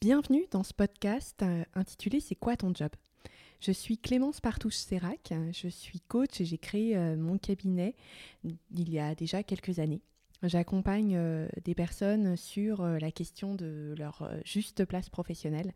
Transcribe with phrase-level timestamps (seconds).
[0.00, 2.90] Bienvenue dans ce podcast euh, intitulé C'est quoi ton job?
[3.58, 7.96] Je suis Clémence Partouche-Sérac, je suis coach et j'ai créé euh, mon cabinet
[8.44, 10.00] il y a déjà quelques années.
[10.44, 15.72] J'accompagne euh, des personnes sur la question de leur juste place professionnelle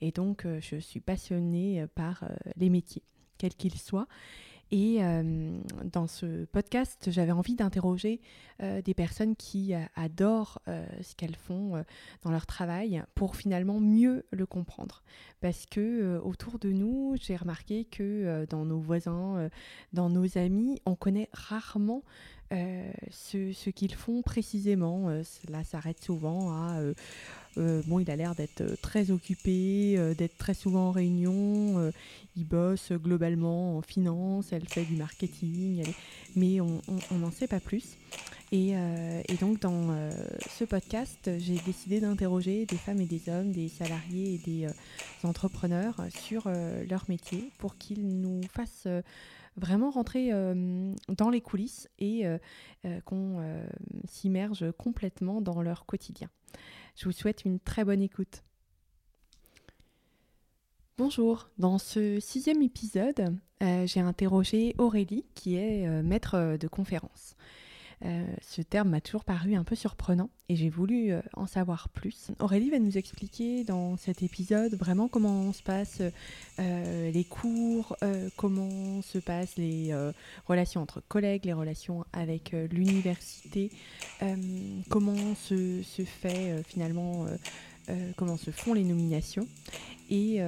[0.00, 2.24] et donc je suis passionnée par
[2.56, 3.02] les métiers,
[3.36, 4.08] quels qu'ils soient.
[4.72, 8.20] Et euh, dans ce podcast, j'avais envie d'interroger
[8.62, 11.84] euh, des personnes qui euh, adorent ce qu'elles font
[12.22, 15.02] dans leur travail pour finalement mieux le comprendre.
[15.40, 19.48] Parce que autour de nous, j'ai remarqué que dans nos voisins,
[19.92, 22.02] dans nos amis, on connaît rarement
[22.50, 25.08] ce, ce qu'ils font précisément.
[25.24, 26.80] cela s'arrête souvent à
[27.58, 31.92] euh, bon, il a l'air d'être euh, très occupé, euh, d'être très souvent en réunion.
[32.36, 35.84] il bosse globalement en finance, elle fait du marketing,
[36.34, 36.80] mais on
[37.12, 37.96] n'en sait pas plus.
[38.52, 38.74] Et,
[39.40, 40.10] donc dans
[40.48, 44.68] ce podcast, j'ai décidé d'interroger des femmes et des hommes, des salariés et des
[45.24, 46.48] entrepreneurs sur
[46.88, 48.88] leur métier pour qu'ils nous fassent
[49.56, 50.30] vraiment rentrer
[51.08, 52.24] dans les coulisses et
[53.04, 53.42] qu'on
[54.06, 56.28] s'immerge complètement dans leur quotidien.
[56.96, 58.42] Je vous souhaite une très bonne écoute.
[60.98, 67.36] Bonjour, dans ce sixième épisode, euh, j'ai interrogé Aurélie qui est euh, maître de conférence.
[68.04, 72.30] Euh, ce terme m'a toujours paru un peu surprenant et j'ai voulu en savoir plus.
[72.40, 76.02] Aurélie va nous expliquer dans cet épisode vraiment comment se passent
[76.58, 77.96] les cours,
[78.36, 79.92] comment se passent les
[80.46, 83.72] relations entre collègues, les relations avec l'université,
[84.88, 87.26] comment se, fait finalement
[88.16, 89.48] comment se font les nominations.
[90.10, 90.40] Et,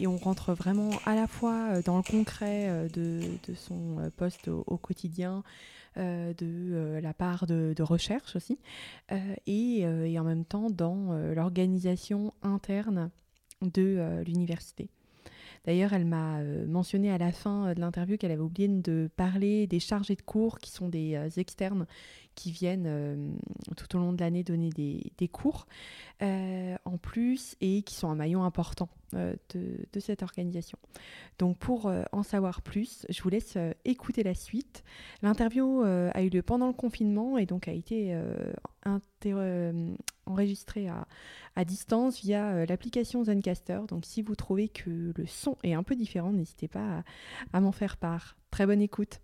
[0.00, 3.20] on rentre vraiment à la fois dans le concret de,
[3.54, 5.42] son poste au quotidien, euh,
[5.96, 8.58] de euh, la part de, recherche aussi,
[9.12, 9.86] euh, et,
[10.18, 13.10] en même temps dans l'organisation interne
[13.62, 14.88] de l'université.
[15.64, 19.80] D'ailleurs, elle m'a mentionné à la fin de l'interview qu'elle avait oublié de parler des
[19.80, 21.86] chargés de cours qui sont des externes
[22.36, 23.36] qui viennent
[23.76, 25.66] tout au long de l'année donner des, cours
[26.20, 30.78] en plus et qui sont un maillon important euh, de, cette organisation.
[31.38, 34.84] Donc pour euh, en savoir plus, je vous laisse euh, écouter la suite.
[35.22, 38.18] L'interview a eu lieu pendant le confinement et donc a été
[40.26, 41.06] enregistrée à,
[41.54, 43.80] à, distance via l'application Zencaster.
[43.88, 47.02] Donc si vous trouvez que le son est un peu différent, n'hésitez pas
[47.52, 48.36] à m'en faire part.
[48.50, 49.20] Très bonne écoute.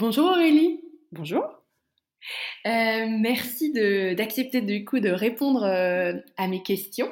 [0.00, 0.80] Bonjour Aurélie.
[1.10, 1.42] Bonjour.
[2.66, 7.08] Euh, merci d'accepter du coup de répondre euh, à mes questions.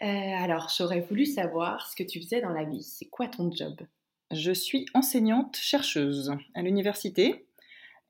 [0.00, 2.82] Euh, alors, j'aurais voulu savoir ce que tu faisais dans la vie.
[2.82, 3.82] C'est quoi ton job?
[4.30, 7.46] Je suis enseignante chercheuse à l'université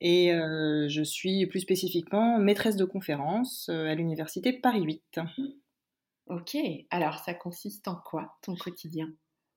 [0.00, 5.20] et je suis plus spécifiquement maîtresse de conférence à l'université Paris 8.
[6.28, 6.56] Ok,
[6.90, 9.10] alors ça consiste en quoi ton quotidien?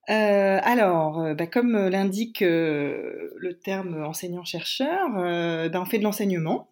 [0.10, 6.70] Euh, alors, euh, bah, comme l'indique euh, le terme enseignant-chercheur, bah, on fait de l'enseignement.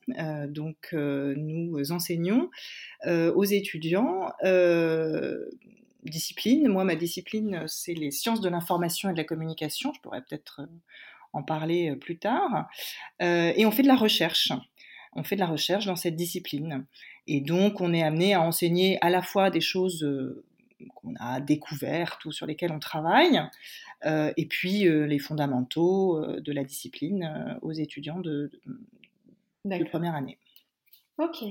[0.47, 2.49] donc, nous enseignons
[3.05, 4.31] aux étudiants
[6.03, 6.67] discipline.
[6.67, 9.93] Moi, ma discipline, c'est les sciences de l'information et de la communication.
[9.93, 10.61] Je pourrais peut-être
[11.31, 12.67] en parler plus tard.
[13.19, 14.51] et on fait de la recherche.
[15.13, 16.85] On fait de la recherche dans cette discipline.
[17.27, 20.05] Et donc, on est amené à enseigner à la fois des choses
[20.95, 23.41] qu'on a découvertes ou sur lesquelles on travaille,
[24.05, 28.51] euh, et puis euh, les fondamentaux euh, de la discipline aux étudiants de,
[29.89, 30.37] première année.
[31.17, 31.43] Ok.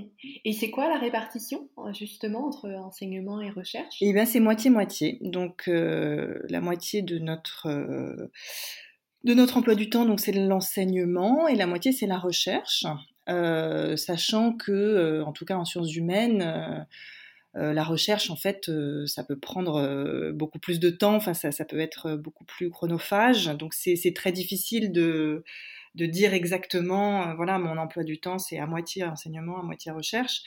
[0.45, 3.97] Et c'est quoi la répartition justement entre enseignement et recherche?
[4.01, 5.19] Eh bien, c'est moitié-moitié.
[5.21, 8.31] Donc, la moitié de notre
[9.23, 12.85] de notre emploi du temps, donc c'est l'enseignement, et la moitié c'est la recherche,
[13.27, 16.87] sachant que, en tout cas en sciences humaines,
[17.57, 21.35] euh, la recherche, en fait, euh, ça peut prendre euh, beaucoup plus de temps, enfin,
[21.35, 23.47] ça, ça, peut être beaucoup plus chronophage.
[23.47, 25.43] Donc, c'est très difficile de,
[25.97, 30.43] de dire exactement, voilà, mon emploi du temps, c'est à moitié enseignement, à moitié recherche.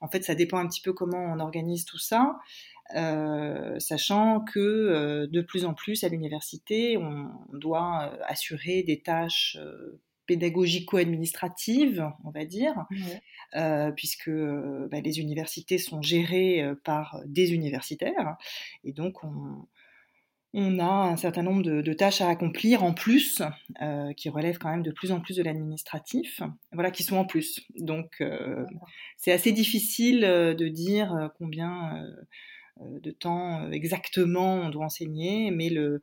[0.00, 2.38] En fait, ça dépend un petit peu comment on organise tout ça.
[3.78, 9.58] sachant que de plus en plus à l'université, on doit assurer des tâches
[10.28, 12.86] pédagogico-administrative, on va dire,
[13.56, 18.36] euh, puisque euh, bah, les universités sont gérées euh, par des universitaires,
[18.84, 19.66] et donc on,
[20.52, 23.42] on a un certain nombre de, tâches à accomplir en plus,
[24.16, 26.40] qui relèvent quand même de plus en plus de l'administratif,
[26.72, 27.60] voilà, qui sont en plus.
[27.76, 28.22] Donc
[29.16, 32.02] c'est assez difficile de dire combien
[32.80, 36.02] de temps euh, exactement on doit enseigner, mais le,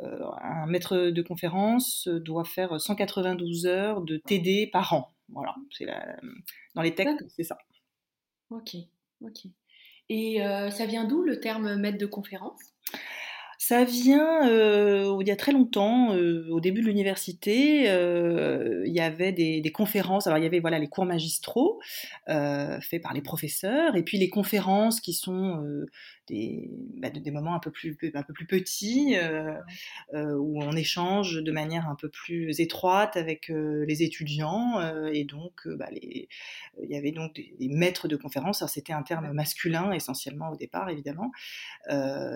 [0.00, 5.14] euh, un maître de conférence doit faire 192 heures de TD par an.
[5.28, 5.86] Voilà, c'est
[6.74, 7.56] dans les textes, c'est ça.
[8.50, 8.76] Ok,
[9.22, 9.46] ok.
[10.10, 10.38] Et
[10.70, 12.60] ça vient d'où le terme maître de conférence?
[13.66, 18.92] Ça vient euh, il y a très longtemps, euh, au début de l'université, euh, il
[18.92, 20.26] y avait des, des, conférences.
[20.26, 21.80] Alors il y avait voilà les cours magistraux
[22.26, 25.64] faits par les professeurs, et puis les conférences qui sont
[26.26, 29.54] des, bah, des, moments un peu plus, un peu plus petits, euh,
[30.14, 34.80] euh, où on échange de manière un peu plus étroite avec euh, les étudiants.
[35.12, 36.28] et donc, bah, les,
[36.82, 38.62] il y avait donc des, maîtres de conférences.
[38.62, 41.30] Alors, c'était un terme masculin essentiellement au départ, évidemment.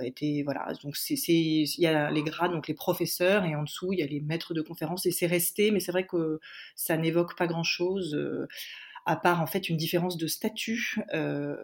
[0.02, 3.92] était, voilà, donc c'est, il y a les grades, donc les professeurs, et en dessous,
[3.92, 6.40] il y a les maîtres de conférences, et c'est resté, mais c'est vrai que
[6.74, 8.16] ça n'évoque pas grand-chose
[9.08, 10.96] à part en fait une différence de statut.
[11.14, 11.56] Euh,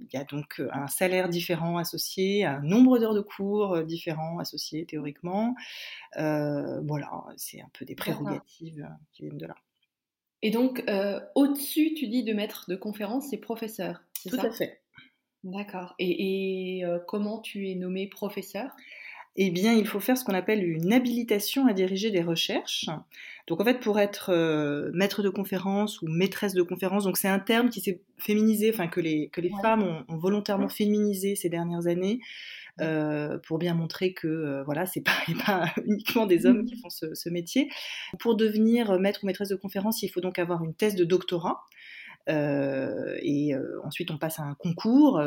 [0.00, 3.84] il y a donc euh, un salaire différent associé, un nombre d'heures de cours euh,
[3.84, 5.54] différents associés théoriquement.
[6.16, 9.54] voilà, c'est un peu des prérogatives qui viennent de là.
[10.42, 10.84] Et donc,
[11.34, 14.82] au-dessus, tu dis de maître de conférence, c'est professeur, Tout à fait.
[15.44, 15.94] D'accord.
[16.00, 18.74] Et, et comment tu es nommé professeur?
[19.40, 22.86] Eh bien, il faut faire ce qu'on appelle une habilitation à diriger des recherches.
[23.46, 27.28] Donc, en fait, pour être euh, maître de conférence ou maîtresse de conférence, donc c'est
[27.28, 31.48] un terme qui s'est féminisé, enfin que les, que les femmes ont, volontairement féminisé ces
[31.48, 32.18] dernières années.
[32.80, 36.90] Euh, pour bien montrer que euh, voilà, c'est pas, pas uniquement des hommes qui font
[36.90, 37.68] ce, ce, métier.
[38.20, 41.60] Pour devenir maître ou maîtresse de conférence, il faut donc avoir une thèse de doctorat.
[42.28, 43.52] et
[43.84, 45.20] ensuite, on passe à un concours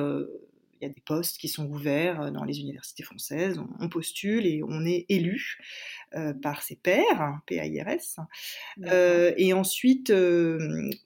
[0.87, 4.61] y a des postes qui sont ouverts euh, dans les universités françaises, on, postule et
[4.67, 5.57] on est élu
[6.15, 8.19] euh, par ses pairs, PAIRS.
[8.85, 10.13] Euh, et ensuite,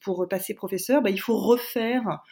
[0.01, 2.23] pour passer professeur, bah, il faut refaire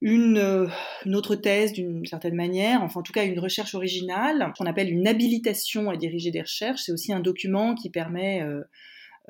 [0.00, 0.68] une,
[1.06, 4.90] une, autre thèse d'une certaine manière, enfin en tout cas une recherche originale, qu'on appelle
[4.90, 6.82] une habilitation à diriger des recherches.
[6.82, 8.42] C'est aussi un document qui permet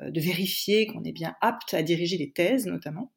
[0.01, 3.11] de vérifier qu'on est bien apte à diriger des thèses notamment.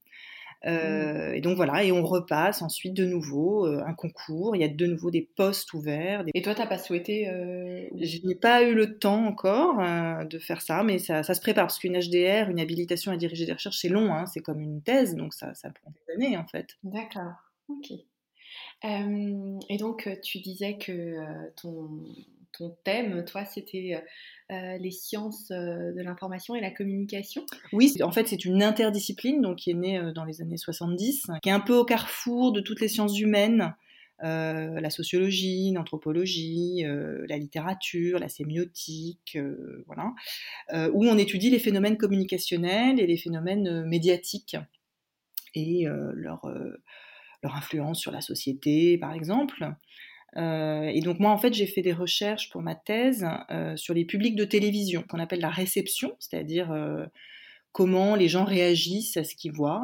[0.65, 0.69] Mmh.
[0.69, 4.57] Euh, et donc voilà, et on repasse ensuite de nouveau euh, un concours.
[4.57, 6.25] Il y a de nouveau des postes ouverts.
[6.35, 7.87] Et toi, t'as pas souhaité euh...
[8.01, 9.77] Je n'ai pas eu le temps encore
[10.27, 13.47] de faire ça, mais ça, ça se prépare parce qu'une HDR, une habilitation à diriger
[13.47, 14.13] des recherches, c'est long.
[14.13, 16.77] Hein, c'est comme une thèse, donc ça, ça prend des années en fait.
[16.83, 17.35] D'accord.
[17.69, 17.93] Ok.
[18.83, 21.17] et donc, tu disais que
[21.61, 22.03] ton,
[22.53, 24.03] ton thème, toi, c'était
[24.51, 27.45] euh, les sciences euh, de l'information et la communication.
[27.75, 31.27] Oui, en fait, c'est une interdiscipline donc, qui est née euh, dans les années 70,
[31.43, 33.75] qui est un peu au carrefour de toutes les sciences humaines.
[34.21, 36.83] la sociologie, l'anthropologie,
[37.29, 39.39] la littérature, la sémiotique,
[39.87, 40.13] voilà,
[40.93, 44.57] où on étudie les phénomènes communicationnels et les phénomènes médiatiques
[45.55, 45.87] et
[46.17, 46.43] leur
[47.43, 49.69] influence sur la société, par exemple.
[50.37, 53.95] Euh, et donc moi, en fait, j'ai fait des recherches pour ma thèse euh, sur
[53.95, 57.07] les publics de télévision, qu'on appelle la réception, c'est-à-dire euh,
[57.73, 59.83] comment les gens réagissent à ce qu'ils voient.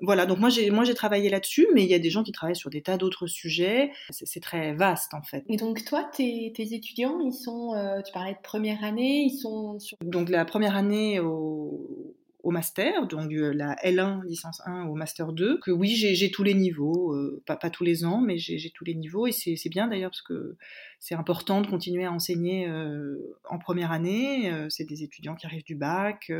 [0.00, 2.32] voilà, donc moi j'ai moi j'ai travaillé là-dessus, mais il y a des gens qui
[2.32, 3.90] travaillent sur des tas d'autres sujets.
[4.10, 5.44] C'est très vaste en fait.
[5.48, 7.72] Et donc toi, tes, tes étudiants, ils sont,
[8.04, 9.96] tu parlais de première année, ils sont sur...
[10.02, 15.58] Donc la première année au, au master, donc la L1, licence 1 au master 2,
[15.58, 18.84] que oui, j'ai tous les niveaux, euh, pas, pas, tous les ans, mais j'ai tous
[18.84, 20.56] les niveaux, et c'est bien d'ailleurs parce que
[21.00, 24.52] c'est important de continuer à enseigner euh, en première année.
[24.52, 26.30] Euh, c'est des étudiants qui arrivent du bac,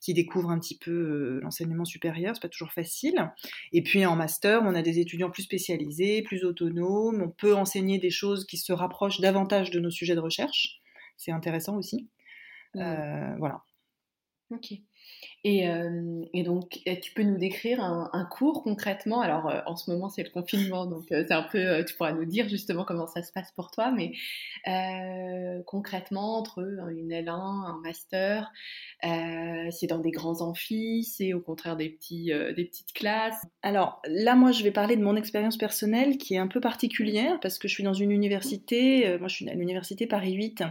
[0.00, 3.32] qui découvrent un petit peu l'enseignement supérieur, c'est pas toujours facile.
[3.72, 7.98] Et puis en master, on a des étudiants plus spécialisés, plus autonomes, on peut enseigner
[7.98, 10.82] des choses qui se rapprochent davantage de nos sujets de recherche,
[11.16, 12.06] c'est intéressant aussi.
[12.74, 13.62] voilà.
[14.50, 14.74] Ok.
[15.48, 19.20] Et, euh, et, donc, tu peux nous décrire un, cours concrètement?
[19.20, 22.12] Alors, euh, en ce moment, c'est le confinement, donc euh, c'est un peu, tu pourras
[22.12, 24.12] nous dire justement comment ça se passe pour toi, mais
[25.66, 26.58] concrètement, entre
[26.90, 28.50] une L1, un master,
[29.02, 33.40] c'est dans des grands amphis, c'est au contraire des petites classes?
[33.62, 37.38] Alors, là, moi, je vais parler de mon expérience personnelle qui est un peu particulière
[37.40, 40.64] parce que je suis dans une université, moi, je suis à l'université Paris 8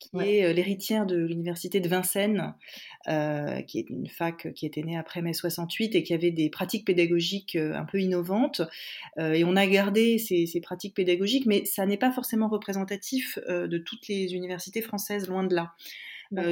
[0.00, 2.54] qui est l'héritière de l'université de Vincennes,
[3.08, 6.50] euh, qui est une fac qui était née après mai 68 et qui avait des
[6.50, 8.62] pratiques pédagogiques un peu innovantes.
[9.18, 13.38] Euh, et on a gardé ces, ces pratiques pédagogiques, mais ça n'est pas forcément représentatif
[13.46, 15.74] de toutes les universités françaises, loin de là.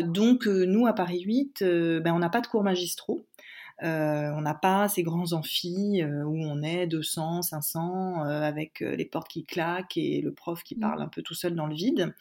[0.02, 3.24] donc nous, à Paris 8, ben, on n'a pas de cours magistraux.
[3.82, 8.80] Euh, on n'a pas ces grands amphis euh, où on est 200, 500 euh, avec
[8.80, 10.80] les portes qui claquent et le prof qui mmh.
[10.80, 12.12] parle un peu tout seul dans le vide.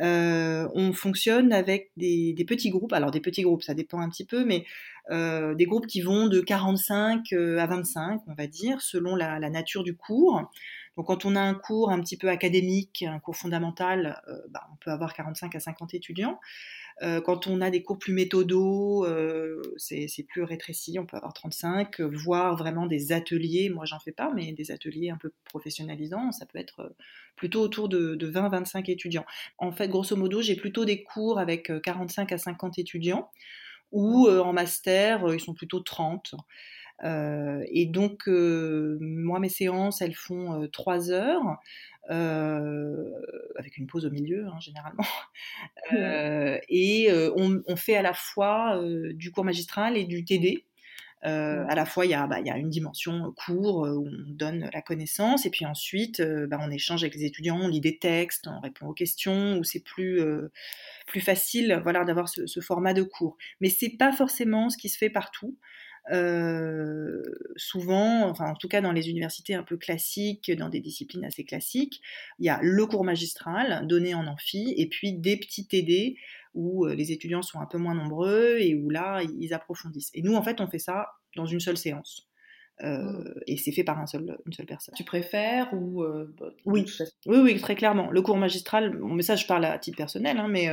[0.00, 4.44] on fonctionne avec des, petits groupes, alors des petits groupes, ça dépend un petit peu,
[4.44, 4.64] mais
[5.10, 9.94] des groupes qui vont de 45 à 25, on va dire, selon la, nature du
[9.96, 10.50] cours.
[10.96, 14.20] Donc quand on a un cours un petit peu académique, un cours fondamental,
[14.50, 16.38] bah, on peut avoir 45 à 50 étudiants.
[17.24, 19.06] Quand on a des cours plus méthodaux,
[19.76, 24.32] c'est plus rétréci, on peut avoir 35, voire vraiment des ateliers, moi j'en fais pas,
[24.34, 26.94] mais des ateliers un peu professionnalisants, ça peut être
[27.36, 29.24] plutôt autour de, de 20-25 étudiants.
[29.58, 33.30] En fait, grosso modo, j'ai plutôt des cours avec 45 à 50 étudiants,
[33.92, 36.34] ou en master, ils sont plutôt 30.
[37.04, 41.58] Euh, et donc, euh, moi, mes séances, elles font euh, trois heures.
[42.08, 45.04] avec une pause au milieu hein, généralement.
[46.68, 48.80] et on, fait à la fois
[49.12, 50.64] du cours magistral et du TD.
[51.22, 54.68] à la fois, il y, a, bah, y, a, une dimension cours où on donne
[54.72, 58.48] la connaissance, et puis ensuite, bah, on échange avec les étudiants, on lit des textes,
[58.48, 60.20] on répond aux questions, où c'est plus,
[61.06, 63.36] plus facile voilà, d'avoir ce, ce, format de cours.
[63.60, 65.56] Mais c'est pas forcément ce qui se fait partout.
[66.10, 67.22] Euh,
[67.56, 71.44] souvent, enfin en tout cas dans les universités un peu classiques, dans des disciplines assez
[71.44, 72.00] classiques,
[72.38, 76.16] il y a le cours magistral donné en amphi et puis des petits TD
[76.54, 80.10] où euh, les étudiants sont un peu moins nombreux et où là ils approfondissent.
[80.14, 82.26] Et nous en fait on fait ça dans une seule séance.
[82.82, 83.40] Euh, mmh.
[83.46, 84.94] et c'est fait par un seul, une seule personne.
[84.96, 86.86] Tu préfères ou bah, oui.
[87.26, 88.10] oui, oui, très clairement.
[88.10, 90.70] Le cours magistral, mon message je parle à titre personnel, hein, mais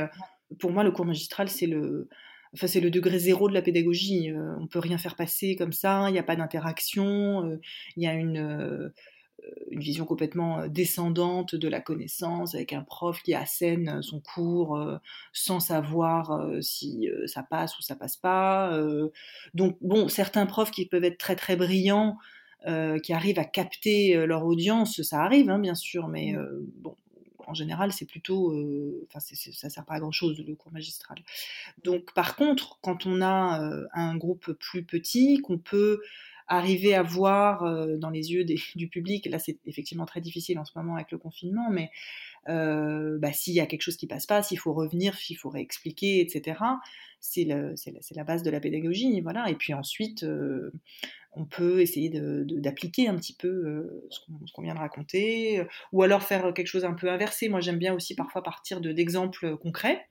[0.58, 2.08] pour moi le cours magistral c'est le,
[2.54, 4.30] Enfin, c'est le degré zéro de la pédagogie.
[4.30, 6.08] Euh, on peut rien faire passer comme ça.
[6.08, 7.46] Il n'y a pas d'interaction.
[7.46, 7.60] Euh,
[7.96, 8.88] il y a une, euh,
[9.70, 14.78] une vision complètement descendante de la connaissance, avec un prof qui assène son cours
[15.32, 18.78] sans savoir si ça passe ou ça passe pas.
[19.54, 22.18] donc, bon, certains profs qui peuvent être très très brillants,
[22.66, 26.66] qui arrivent à capter leur audience, ça arrive, hein, bien sûr, mais mmh.
[26.82, 26.96] bon,
[27.48, 31.18] en général, c'est plutôt, euh, enfin, ça sert pas à grand chose le cours magistral.
[31.82, 36.00] Donc, par contre, quand on a euh, un groupe plus petit, qu'on peut
[36.46, 38.44] arriver à voir euh, dans les yeux
[38.76, 41.90] du public, là c'est effectivement très difficile en ce moment avec le confinement, mais
[42.46, 46.20] bah, s'il y a quelque chose qui passe pas, s'il faut revenir, s'il faut réexpliquer,
[46.20, 46.58] etc.,
[47.20, 49.50] c'est la, base de la pédagogie, voilà.
[49.50, 50.24] Et puis ensuite,
[51.38, 56.02] on peut essayer d'appliquer un petit peu euh, ce qu'on vient de raconter, euh, ou
[56.02, 57.48] alors faire quelque chose un peu inversé.
[57.48, 60.06] Moi, j'aime bien aussi parfois partir d'exemples concrets,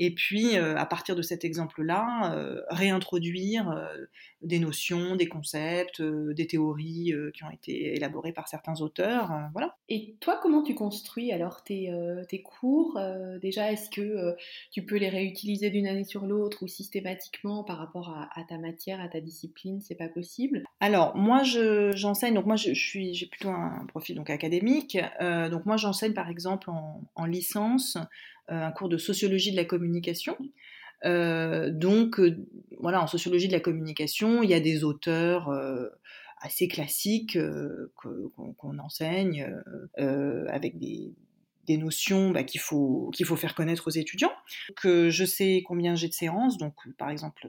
[0.00, 2.34] et puis euh, à partir de cet exemple-là,
[2.70, 3.88] réintroduire
[4.42, 9.30] des notions, des concepts, des théories qui ont été élaborées par certains auteurs.
[9.52, 9.76] voilà.
[9.88, 11.92] Et toi, comment tu construis alors tes,
[12.28, 12.98] tes cours
[13.40, 14.34] Déjà, est-ce que
[14.72, 18.58] tu peux les réutiliser d'une année sur l'autre ou systématiquement par rapport à, à, ta
[18.58, 19.80] matière, à ta discipline?
[19.80, 24.30] C'est pas possible alors, moi, j'enseigne, donc moi, je, suis, j'ai plutôt un profil donc,
[24.30, 24.96] académique.
[25.20, 28.02] Euh, donc, moi, j'enseigne, par exemple, en, licence, euh,
[28.50, 30.36] un cours de sociologie de la communication.
[31.04, 32.20] Euh, donc,
[32.78, 35.50] voilà, en sociologie de la communication, il y a des auteurs
[36.40, 37.38] assez classiques
[37.94, 39.54] qu'on enseigne
[39.96, 41.14] avec des,
[41.68, 44.32] notions bah, qu'il faut, qu'il faut faire connaître aux étudiants.
[44.74, 47.48] Que je sais combien j'ai de séances, donc par exemple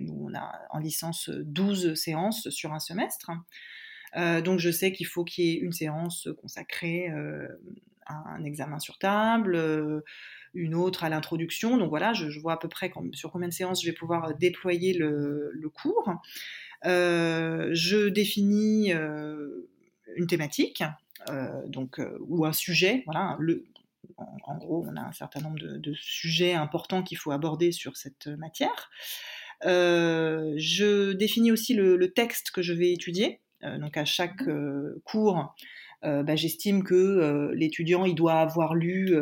[0.00, 3.30] nous, on a en licence 12 séances sur un semestre.
[4.16, 7.46] Euh, donc je sais qu'il faut qu'il y ait une séance consacrée euh,
[8.08, 10.00] un examen sur table, euh,
[10.54, 11.76] une autre à l'introduction.
[11.76, 14.94] Donc voilà, je, vois à peu près sur combien de séances je vais pouvoir déployer
[14.94, 16.12] le, cours.
[16.84, 20.82] je définis une thématique,
[21.66, 23.02] donc ou un sujet.
[23.06, 23.38] Voilà,
[24.16, 28.26] en, gros, on a un certain nombre de sujets importants qu'il faut aborder sur cette
[28.26, 28.90] matière.
[29.64, 33.40] Euh, je définis aussi le, texte que je vais étudier.
[33.64, 35.54] Euh, donc à chaque euh, cours,
[36.02, 39.16] bah, j'estime que l'étudiant il doit avoir lu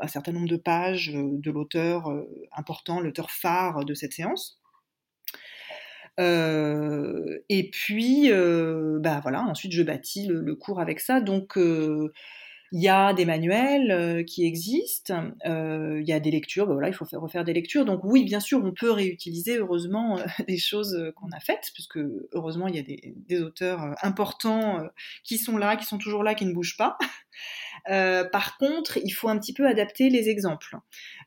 [0.00, 2.12] un certain nombre de pages de l'auteur
[2.52, 4.60] important, l'auteur phare de cette séance.
[6.18, 8.30] et puis,
[9.00, 11.20] bah voilà, ensuite je bâtis le, le cours avec ça.
[11.20, 11.56] Donc,
[12.72, 16.74] il y a des manuels euh, qui existent, euh, il y a des lectures, ben
[16.74, 17.84] voilà, il faut faire, refaire des lectures.
[17.84, 21.98] Donc oui, bien sûr, on peut réutiliser heureusement euh, des choses qu'on a faites, puisque
[22.32, 24.82] heureusement, il y a des, auteurs importants
[25.22, 26.98] qui sont là, qui sont toujours là, qui ne bougent pas.
[27.86, 30.76] Par contre, il faut un petit peu adapter les exemples.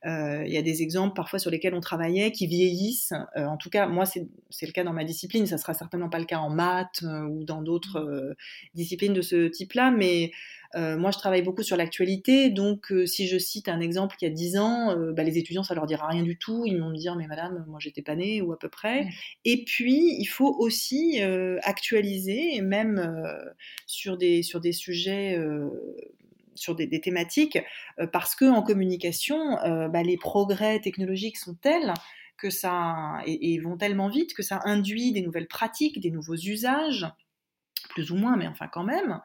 [0.05, 3.13] il y a des exemples parfois sur lesquels on travaillait qui vieillissent.
[3.35, 5.45] en tout cas, moi, c'est le cas dans ma discipline.
[5.45, 8.35] Ça sera certainement pas le cas en maths ou dans d'autres
[8.73, 10.31] disciplines de ce type-là, mais
[10.75, 14.25] euh, moi, je travaille beaucoup sur l'actualité, donc euh, si je cite un exemple qui
[14.25, 16.63] a 10 ans, euh, bah, les étudiants, ça leur dira rien du tout.
[16.65, 19.07] Ils vont me dire, mais madame, moi, j'étais pas née, ou à peu près.
[19.43, 21.21] Et puis, il faut aussi
[21.63, 23.01] actualiser, même
[23.85, 25.37] sur, des, sur des sujets
[26.55, 27.59] sur des, thématiques,
[28.11, 29.55] parce que en communication,
[29.89, 31.93] bah, les progrès technologiques sont tels
[32.41, 37.07] que ça et, vont tellement vite que ça induit des nouvelles pratiques, des nouveaux usages
[37.89, 39.19] plus ou moins, mais enfin quand même.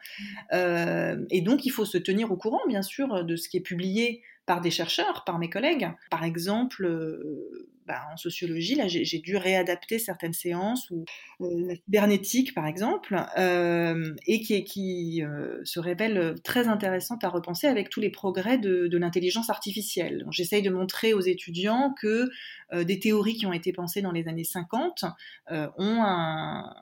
[0.52, 3.62] Euh, et donc, il faut se tenir au courant, bien sûr, de ce qui est
[3.62, 5.88] publié par des chercheurs, par mes collègues.
[6.11, 11.04] Par exemple, euh, bah, en sociologie, là, j'ai dû réadapter certaines séances, ou
[11.40, 15.22] euh, la cybernétique, par exemple, euh, et qui, qui
[15.64, 20.24] se révèle très intéressante à repenser avec tous les progrès de, l'intelligence artificielle.
[20.30, 22.30] J'essaye de montrer aux étudiants que
[22.72, 25.04] des théories qui ont été pensées dans les années 50
[25.50, 26.74] ont un,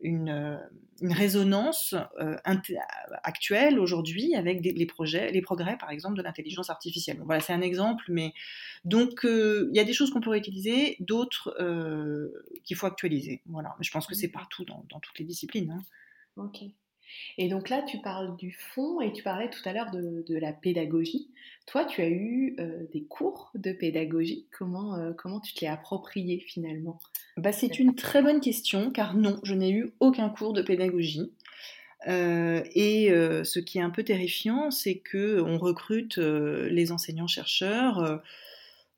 [0.00, 0.58] une
[1.00, 7.20] une résonance euh, actuelle aujourd'hui avec les projets, les progrès par exemple de l'intelligence artificielle.
[7.24, 8.34] voilà, c'est un exemple, mais
[8.84, 13.42] donc euh, il y a des choses qu'on pourrait utiliser, d'autres euh, qu'il faut actualiser.
[13.46, 15.70] Voilà, mais je pense que c'est partout dans, toutes les disciplines.
[15.70, 15.82] Hein.
[16.36, 16.62] Ok.
[17.38, 20.52] Et donc là, tu parles du fond et tu parlais tout à l'heure de, la
[20.52, 21.28] pédagogie.
[21.66, 24.46] Toi, tu as eu euh, des cours de pédagogie.
[24.56, 26.98] Comment, euh, comment tu te l'es approprié finalement?
[27.36, 31.32] Bah, C'est une très bonne question, car non, je n'ai eu aucun cours de pédagogie.
[32.08, 33.10] Euh, et
[33.44, 38.22] ce qui est un peu terrifiant, c'est que on recrute les enseignants-chercheurs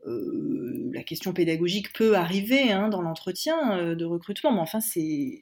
[0.06, 4.78] euh, la question pédagogique peut arriver hein, dans l'entretien euh, de recrutement, mais enfin,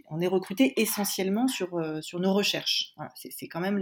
[0.09, 2.95] on est recruté essentiellement sur, euh, sur nos recherches.
[3.17, 3.81] c'est, quand même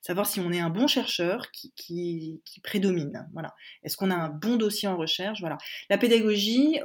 [0.00, 3.28] savoir si on est un bon chercheur qui, qui, prédomine.
[3.34, 3.54] Voilà.
[3.84, 5.58] Est-ce qu'on a un bon dossier en recherche Voilà.
[5.90, 6.80] La pédagogie,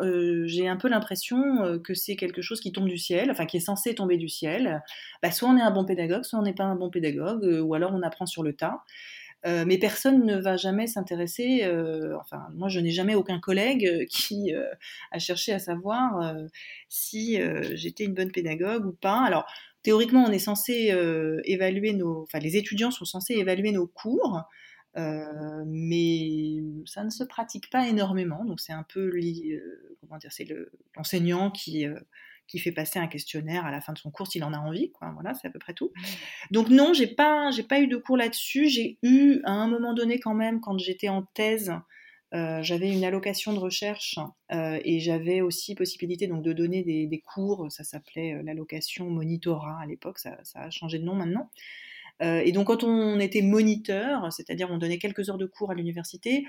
[0.46, 3.62] j'ai un peu l'impression que c'est quelque chose qui tombe du ciel, enfin qui est
[3.62, 4.84] censé tomber du ciel.
[5.24, 7.74] Bah, soit on est un bon pédagogue, soit on n'est pas un bon pédagogue, ou
[7.74, 8.84] alors on apprend sur le tas.
[9.46, 11.64] Euh, mais personne ne va jamais s'intéresser.
[11.64, 14.52] Euh, enfin, moi, je n'ai jamais aucun collègue euh, qui
[15.12, 16.36] a cherché à savoir
[16.90, 17.40] si
[17.74, 19.22] j'étais une bonne pédagogue ou pas.
[19.22, 19.46] Alors,
[19.84, 20.94] théoriquement, on est censé
[21.46, 24.42] évaluer nos, enfin, les étudiants sont censés évaluer nos cours.
[24.96, 29.12] mais ça ne se pratique pas énormément, donc c'est un peu,
[30.02, 30.48] comment dire, c'est
[30.96, 31.86] l'enseignant qui,
[32.48, 34.92] qui fait passer un questionnaire à la fin de son cours s'il en a envie.
[34.92, 35.12] Quoi.
[35.14, 35.92] Voilà, c'est à peu près tout.
[35.96, 36.02] Mmh.
[36.52, 38.70] Donc non, j'ai pas, j'ai pas eu de cours là-dessus.
[38.70, 41.74] J'ai eu à un moment donné quand même, quand j'étais en thèse,
[42.34, 44.20] euh, j'avais une allocation de recherche
[44.52, 47.72] euh, et j'avais aussi possibilité donc de donner des, cours.
[47.72, 50.20] Ça s'appelait euh, l'allocation monitorat à l'époque.
[50.20, 51.50] Ça, ça, a changé de nom maintenant.
[52.20, 56.46] et donc quand on était moniteur, c'est-à-dire on donnait quelques heures de cours à l'université,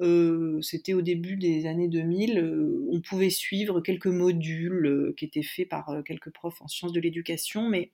[0.00, 5.24] euh, c'était au début des années 2000, euh, on pouvait suivre quelques modules euh, qui
[5.24, 7.92] étaient faits par quelques profs en sciences de l'éducation, mais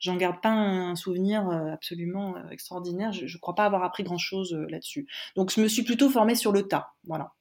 [0.00, 3.12] j'en garde pas un souvenir absolument extraordinaire.
[3.12, 5.06] Je ne crois pas avoir appris grand-chose là-dessus.
[5.36, 7.32] Donc je me suis plutôt formée sur le tas, voilà.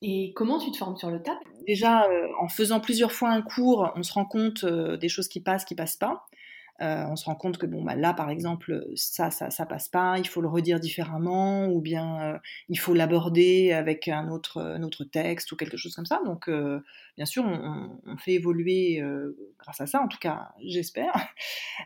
[0.00, 1.38] Et comment tu te formes sur le tas?
[1.66, 2.06] Déjà,
[2.38, 5.74] en faisant plusieurs fois un cours, on se rend compte des choses qui passent, qui
[5.74, 6.24] passent pas.
[6.82, 9.88] Euh, on se rend compte que bon, bah, là, par exemple, ça, ça, ça passe
[9.88, 14.60] pas, il faut le redire différemment, ou bien euh, il faut l'aborder avec un autre,
[14.60, 16.20] un autre texte ou quelque chose comme ça.
[16.24, 16.80] Donc, euh,
[17.16, 19.02] bien sûr, on, fait évoluer
[19.58, 21.12] grâce à ça, en tout cas, j'espère.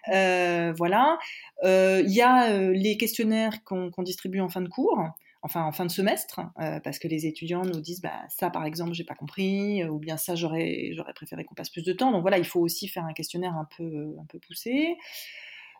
[0.07, 1.18] voilà.
[1.64, 4.98] Il y a les questionnaires qu'on distribue en fin de cours
[5.42, 8.64] enfin en fin de semestre, euh, parce que les étudiants nous disent bah, ça par
[8.64, 12.12] exemple j'ai pas compris, euh, ou bien ça j'aurais préféré qu'on passe plus de temps.
[12.12, 14.96] Donc voilà, il faut aussi faire un questionnaire un peu un peu poussé.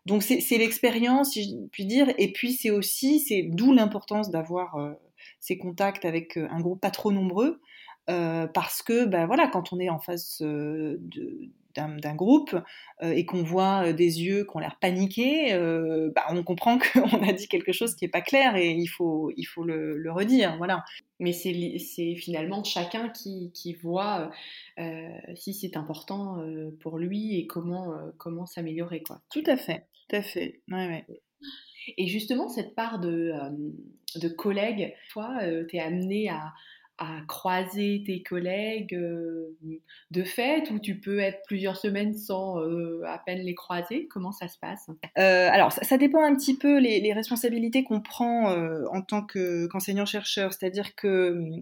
[0.07, 4.77] Donc c'est l'expérience, si je puis dire, et puis c'est aussi c'est d'où l'importance d'avoir
[4.77, 4.92] euh,
[5.40, 7.61] ces contacts avec un groupe pas trop nombreux,
[8.07, 12.55] parce que ben voilà quand on est en face de d'un groupe
[13.03, 16.79] euh, et qu'on voit euh, des yeux qui ont l'air paniqués, euh, bah, on comprend
[16.93, 20.11] qu'on a dit quelque chose qui n'est pas clair et il faut, il faut le,
[20.11, 20.57] redire.
[20.57, 20.85] Voilà.
[21.21, 24.31] Mais c'est finalement chacun qui, qui voit
[25.35, 26.38] si c'est important
[26.81, 29.03] pour lui et comment, comment s'améliorer.
[29.03, 29.21] quoi.
[29.31, 30.61] Tout à fait, tout à fait.
[31.97, 33.33] Et justement, cette part de,
[34.17, 36.53] de collègues, toi, tu es amené à,
[36.99, 39.57] à croiser tes collègues euh,
[40.11, 44.09] de fait ou tu peux être plusieurs semaines sans euh, à peine les croiser?
[44.09, 44.89] Comment ça se passe?
[45.17, 48.53] Euh, Alors, ça, dépend un petit peu les, responsabilités qu'on prend
[48.93, 50.53] en tant qu'enseignant-chercheur.
[50.53, 51.61] C'est-à-dire que,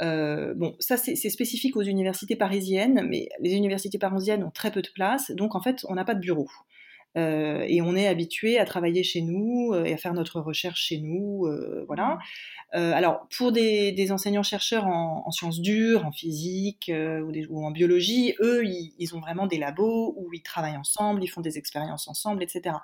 [0.00, 4.90] bon, ça c'est spécifique aux universités parisiennes, mais les universités parisiennes ont très peu de
[4.94, 6.48] place, donc en fait, on n'a pas de bureau.
[7.18, 10.80] Euh, et on est habitué à travailler chez nous euh, et à faire notre recherche
[10.80, 12.18] chez nous, euh, voilà.
[12.74, 12.78] Mmh.
[12.78, 19.20] alors pour des, enseignants-chercheurs en, sciences dures, en physique ou, en biologie, eux, ils, ont
[19.20, 22.76] vraiment des labos où ils travaillent ensemble, ils font des expériences ensemble, etc.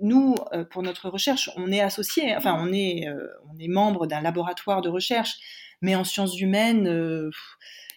[0.00, 0.34] Nous,
[0.70, 3.06] pour notre recherche, on est associés, enfin on est,
[3.52, 5.36] on est membre d'un laboratoire de recherche,
[5.80, 7.30] mais en sciences humaines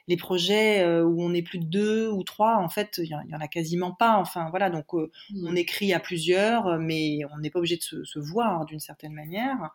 [0.08, 3.14] les projets euh, où on est plus de deux ou trois, en fait, il y,
[3.14, 4.18] en a quasiment pas.
[4.18, 5.58] Enfin, voilà, donc euh, on mmh.
[5.58, 9.72] écrit à plusieurs, mais on n'est pas obligé de se, voir d'une certaine manière.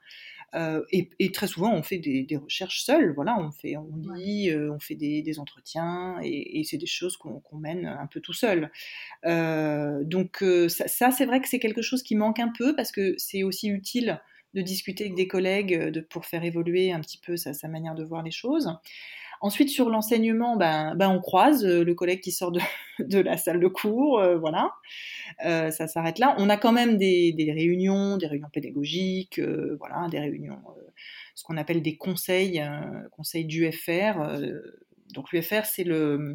[0.55, 3.13] Euh, et, très souvent, on fait des, recherches seuls.
[3.15, 7.87] Voilà, on fait, on lit, on fait des, entretiens, et, c'est des choses qu'on mène
[7.87, 8.71] un peu tout seul.
[9.25, 13.15] donc ça, ça c'est vrai que c'est quelque chose qui manque un peu parce que
[13.19, 14.21] c'est aussi utile
[14.55, 17.95] de discuter avec des collègues de, pour faire évoluer un petit peu sa, sa manière
[17.95, 18.71] de voir les choses.
[19.43, 22.61] Ensuite, sur l'enseignement, ben, ben, on croise le collègue qui sort de,
[23.21, 24.73] la salle de cours, voilà.
[25.45, 26.35] Euh, ça s'arrête là.
[26.39, 29.41] On a quand même des, réunions, des réunions pédagogiques,
[29.79, 30.61] voilà, des réunions,
[31.35, 32.63] ce qu'on appelle des conseils,
[33.11, 34.41] conseils d'UFR.
[35.13, 36.35] donc l'UFR, c'est le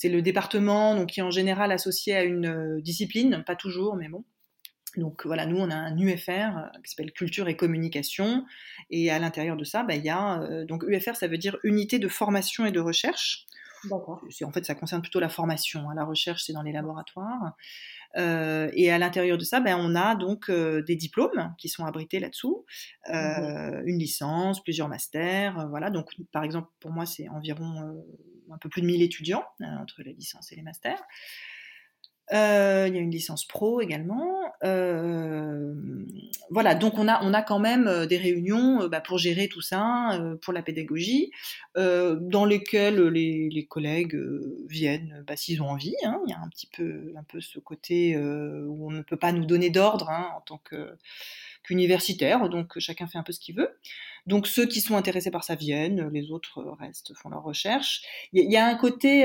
[0.00, 3.96] c'est le département donc, qui est en général associé à une euh, discipline, pas toujours,
[3.96, 4.24] mais bon.
[4.96, 8.44] Donc voilà, nous on a un UFR euh, qui s'appelle Culture et Communication,
[8.90, 11.56] et à l'intérieur de ça, bah, il y a euh, donc UFR, ça veut dire
[11.62, 13.46] Unité de formation et de recherche.
[13.84, 14.22] D'accord.
[14.44, 15.88] En fait, ça concerne plutôt la formation.
[15.88, 15.94] Hein.
[15.94, 17.54] La recherche, c'est dans les laboratoires.
[18.16, 21.84] Euh, et à l'intérieur de ça, ben, on a donc euh, des diplômes qui sont
[21.84, 22.64] abrités là-dessous,
[23.08, 25.90] mmh euh, une licence, plusieurs masters, voilà.
[25.90, 28.02] Donc, par exemple, pour moi, c'est environ
[28.50, 31.00] un peu plus de 1000 étudiants entre les licences et les masters.
[32.32, 34.24] Euh, il y a une licence pro également.
[34.62, 35.74] Euh,
[36.50, 39.60] voilà, donc on a, on a quand même euh, des réunions bah, pour gérer tout
[39.60, 41.32] ça, pour la pédagogie,
[41.76, 44.18] dans lesquelles les, collègues
[44.68, 45.94] viennent bah, s'ils ont envie.
[46.04, 46.20] Hein.
[46.26, 49.32] Il y a un petit peu, un peu ce côté où on ne peut pas
[49.32, 50.60] nous donner d'ordre hein, en tant
[51.62, 53.76] qu'universitaire, donc chacun fait un peu ce qu'il veut.
[54.26, 58.02] Donc ceux qui sont intéressés par ça viennent, les autres restent, font leur recherche.
[58.32, 59.24] Il y, a un côté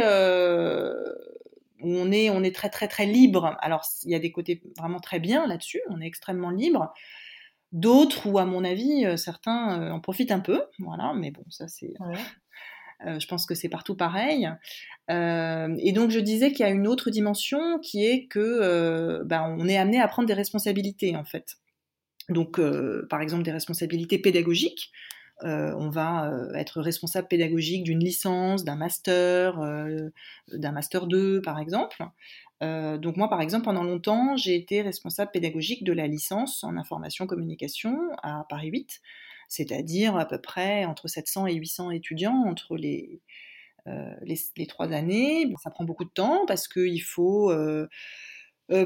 [1.81, 3.57] on est, on est très très très libre.
[3.59, 6.93] Alors il y a des côtés vraiment très bien là-dessus, on est extrêmement libre.
[7.71, 11.13] D'autres où à mon avis euh, certains euh, en profitent un peu, voilà.
[11.13, 11.93] Mais bon, ça c'est.
[13.05, 14.49] Euh, je pense que c'est partout pareil.
[15.09, 19.67] et donc je disais qu'il y a une autre dimension qui est que ben, on
[19.67, 21.55] est amené à prendre des responsabilités en fait.
[22.29, 22.59] Donc
[23.09, 24.91] par exemple des responsabilités pédagogiques.
[25.43, 30.09] Euh, on va euh, être responsable pédagogique d'une licence, d'un master, euh,
[30.51, 32.03] d'un master 2 par exemple.
[32.61, 37.27] donc moi par exemple pendant longtemps j'ai été responsable pédagogique de la licence en information
[37.27, 39.01] communication à Paris 8,
[39.49, 43.21] c'est-à-dire à peu près entre 700 et 800 étudiants entre les,
[43.85, 45.53] les, trois années.
[45.61, 47.51] ça prend beaucoup de temps parce qu'il faut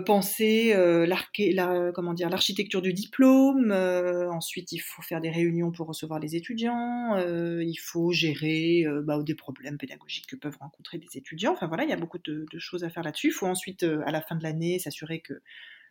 [0.05, 3.71] penser euh, la, comment dire l'architecture du diplôme.
[3.71, 7.17] Euh, ensuite, il faut faire des réunions pour recevoir les étudiants.
[7.17, 11.53] il faut gérer bah, des problèmes pédagogiques que peuvent rencontrer des étudiants.
[11.53, 13.27] Enfin voilà, il y a beaucoup de, de choses à faire là-dessus.
[13.27, 15.41] Il faut ensuite, à la fin de l'année, s'assurer que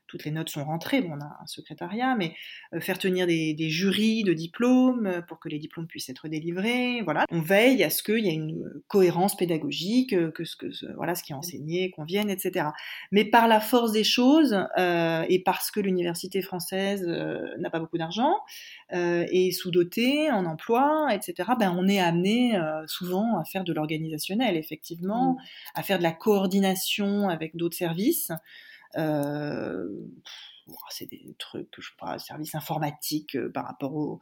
[0.08, 1.02] toutes les notes sont rentrées.
[1.02, 2.34] Bon, on a un secrétariat, mais
[2.74, 7.02] euh, faire tenir des, jurys de diplômes euh, pour que les diplômes puissent être délivrés.
[7.02, 10.66] Voilà, on veille à ce qu'il y ait une cohérence pédagogique, euh, que ce que
[10.96, 12.68] voilà ce qui est enseigné convienne, etc.
[13.12, 17.06] Mais par la force des choses et parce que l'université française
[17.58, 18.34] n'a pas beaucoup d'argent
[18.90, 21.50] et sous-dotée en emploi, etc.
[21.58, 25.36] Ben on est amené souvent à faire de l'organisationnel, effectivement, mmh.
[25.74, 28.32] à faire de la coordination avec d'autres services.
[28.96, 29.86] Euh,
[30.90, 34.20] c'est des trucs, je sais pas, service informatique euh, par rapport au,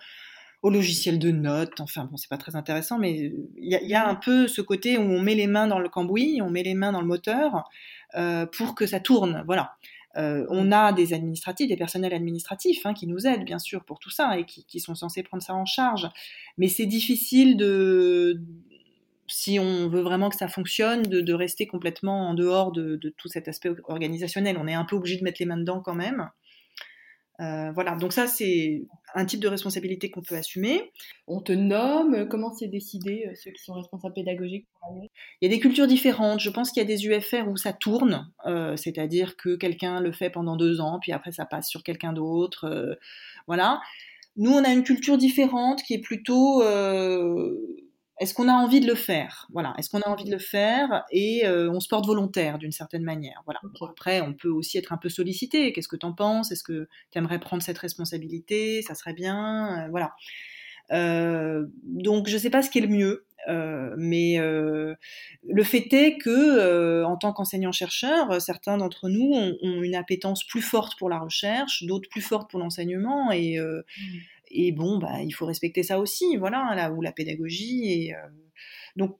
[0.62, 1.80] au logiciel de notes.
[1.80, 5.02] Enfin, bon, c'est pas très intéressant, mais il y, a un peu ce côté où
[5.02, 7.68] on met les mains dans le cambouis, on met les mains dans le moteur
[8.14, 9.42] euh, pour que ça tourne.
[9.46, 9.76] Voilà.
[10.14, 14.10] on a des administratifs, des personnels administratifs hein, qui nous aident, bien sûr, pour tout
[14.10, 16.08] ça et qui, qui sont censés prendre ça en charge.
[16.58, 18.40] Mais c'est difficile de,
[19.28, 23.48] si on veut vraiment que ça fonctionne, de, rester complètement en dehors de, tout cet
[23.48, 24.56] aspect organisationnel.
[24.58, 26.30] On est un peu obligé de mettre les mains dedans quand même.
[27.40, 30.90] Euh, voilà, donc ça c'est un type de responsabilité qu'on peut assumer.
[31.26, 35.10] On te nomme, comment c'est décidé, euh, ceux qui sont responsables pédagogiques Il
[35.42, 38.32] y a des cultures différentes, je pense qu'il y a des UFR où ça tourne,
[38.46, 42.14] euh, c'est-à-dire que quelqu'un le fait pendant deux ans, puis après ça passe sur quelqu'un
[42.14, 42.98] d'autre,
[43.46, 43.80] voilà.
[44.36, 46.62] Nous on a une culture différente qui est plutôt
[48.18, 49.46] est-ce qu'on a envie de le faire?
[49.52, 52.72] Voilà, est-ce qu'on a envie de le faire et euh, on se porte volontaire d'une
[52.72, 53.42] certaine manière?
[53.44, 53.60] Voilà.
[53.82, 55.72] Après, on peut aussi être un peu sollicité.
[55.72, 56.50] Qu'est-ce que tu en penses?
[56.50, 58.80] Est-ce que tu aimerais prendre cette responsabilité?
[58.82, 59.84] Ça serait bien.
[59.84, 60.14] Euh, voilà.
[60.92, 63.26] Euh, donc, je ne sais pas ce qui est le mieux,
[63.98, 70.62] mais le fait est que, en tant qu'enseignant-chercheur, certains d'entre nous ont, une appétence plus
[70.62, 73.82] forte pour la recherche, d'autres plus forte pour l'enseignement et mmh.
[74.48, 77.92] Et bon, bah, il faut respecter ça aussi, voilà, là où la pédagogie.
[77.92, 78.18] Et, euh,
[78.96, 79.18] donc,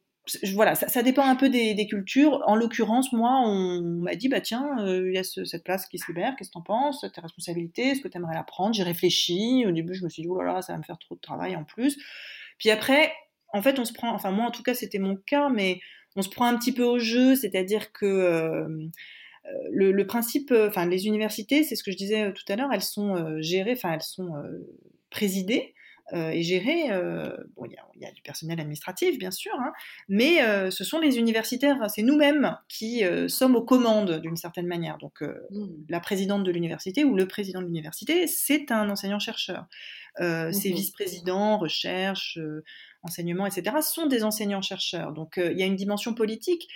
[0.54, 2.42] voilà, ça, dépend un peu des, cultures.
[2.46, 5.98] En l'occurrence, moi, on, m'a dit, bah tiens, euh, il y a cette place qui
[5.98, 8.74] se libère, qu'est-ce que t'en penses Tes responsabilités, est-ce que tu aimerais la prendre?
[8.74, 9.64] J'ai réfléchi.
[9.66, 11.20] Au début, je me suis dit, oh là là, ça va me faire trop de
[11.20, 11.96] travail en plus.
[12.58, 13.12] Puis après,
[13.52, 15.80] en fait, on se prend, enfin moi en tout cas, c'était mon cas, mais
[16.16, 18.68] on se prend un petit peu au jeu, c'est-à-dire que euh,
[19.70, 23.40] le, principe, enfin les universités, c'est ce que je disais tout à l'heure, elles sont
[23.40, 24.32] gérées, enfin elles sont
[25.10, 25.74] présidée
[26.12, 26.88] et gérer.
[27.56, 29.72] bon, il y, a du personnel administratif, bien sûr, hein,
[30.08, 30.38] mais
[30.70, 34.98] ce sont les universitaires, c'est nous-mêmes qui sommes aux commandes d'une certaine manière.
[34.98, 35.66] Donc, mmh.
[35.88, 39.66] la présidente de l'université ou le président de l'université, c'est un enseignant-chercheur.
[40.20, 42.38] Mmh ses vice-présidents, recherche,
[43.02, 45.12] enseignement, etc., sont des enseignants-chercheurs.
[45.12, 46.68] Donc, il y a une dimension politique.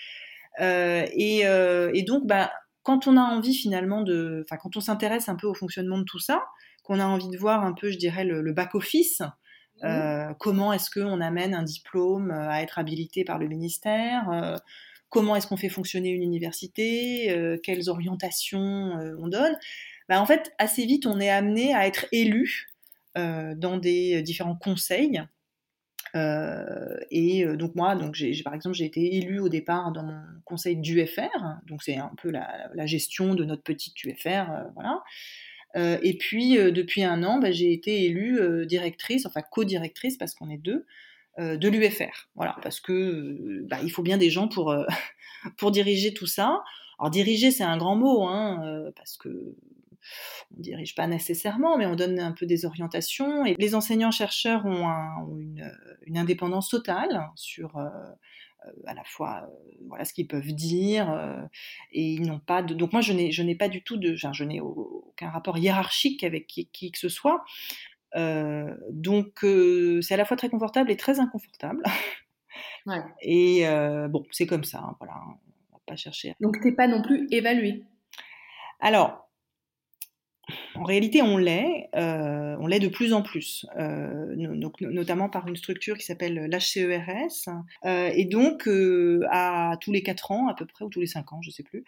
[0.59, 2.51] Et, et, donc, bah,
[2.83, 6.05] quand on a envie finalement de, enfin, quand on s'intéresse un peu au fonctionnement de
[6.05, 6.43] tout ça,
[6.91, 9.87] qu'on a envie de voir un peu, je dirais, le, back-office, mmh.
[9.87, 14.57] euh, comment est-ce qu'on amène un diplôme euh, à être habilité par le ministère euh,
[15.09, 19.57] Comment est-ce qu'on fait fonctionner une université Quelles orientations on donne
[20.09, 22.69] bah, En fait, assez vite, on est amené à être élu
[23.17, 25.21] dans des différents conseils
[26.17, 30.21] euh, et donc moi, donc j'ai, par exemple, j'ai été élue au départ dans mon
[30.45, 35.03] conseil d'UFR, donc c'est un peu la, gestion de notre petite UFR, euh, voilà.
[35.75, 40.59] Et puis depuis un an, bah, j'ai été élue directrice, enfin co-directrice parce qu'on est
[40.59, 40.87] deux,
[41.39, 44.75] de l'UFR, voilà, parce que bah, il faut bien des gens pour
[45.57, 46.63] pour diriger tout ça.
[46.99, 49.55] Alors diriger, c'est un grand mot, hein, parce que
[50.57, 53.45] on dirige pas nécessairement, mais on donne un peu des orientations.
[53.45, 58.13] Et les enseignants-chercheurs ont, une, indépendance totale sur euh, euh,
[58.87, 61.09] à la fois euh, voilà ce qu'ils peuvent dire
[61.93, 64.15] et ils n'ont pas de donc moi je n'ai je n'ai pas du tout de
[64.15, 67.45] je n'ai aucun rapport hiérarchique avec qui, que ce soit.
[68.15, 69.41] Donc
[70.03, 71.83] c'est à la fois très confortable et très inconfortable.
[73.23, 73.65] Et
[74.11, 75.15] bon c'est comme ça hein, voilà
[75.71, 77.85] on va pas chercher donc t'es pas non plus évalué?
[78.81, 79.30] Alors
[80.75, 84.35] en réalité, on l'est, euh, on l'est de plus en plus, euh,
[84.81, 87.49] notamment par une structure qui s'appelle l'HCERS.
[87.85, 88.69] Euh, et donc,
[89.31, 91.53] à tous les 4 ans, à peu près, ou tous les 5 ans, je ne
[91.53, 91.85] sais plus,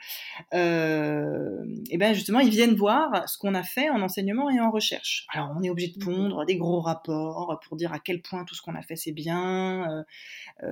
[0.52, 5.26] et ben justement, ils viennent voir ce qu'on a fait en enseignement et en recherche.
[5.32, 8.44] Alors, on est obligé de mmh pondre des gros rapports pour dire à quel point
[8.44, 10.04] tout ce qu'on a fait, c'est bien.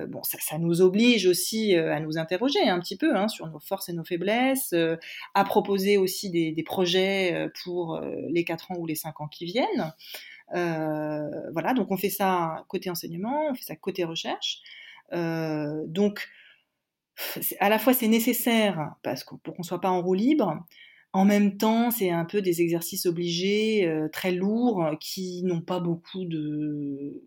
[0.07, 3.89] bon, ça, nous oblige aussi à nous interroger un petit peu hein, sur nos forces
[3.89, 4.75] et nos faiblesses,
[5.33, 9.27] à proposer aussi des, des projets pour euh, les 4 ans ou les 5 ans
[9.27, 9.93] qui viennent.
[10.53, 14.59] Euh, voilà, donc on fait ça côté enseignement, on fait ça côté recherche.
[15.13, 16.27] Euh, donc,
[17.59, 20.65] à la fois c'est nécessaire parce pour qu'on soit pas en roue libre,
[21.13, 26.25] en même temps, c'est un peu des exercices obligés, très lourds, qui n'ont pas beaucoup
[26.25, 27.23] de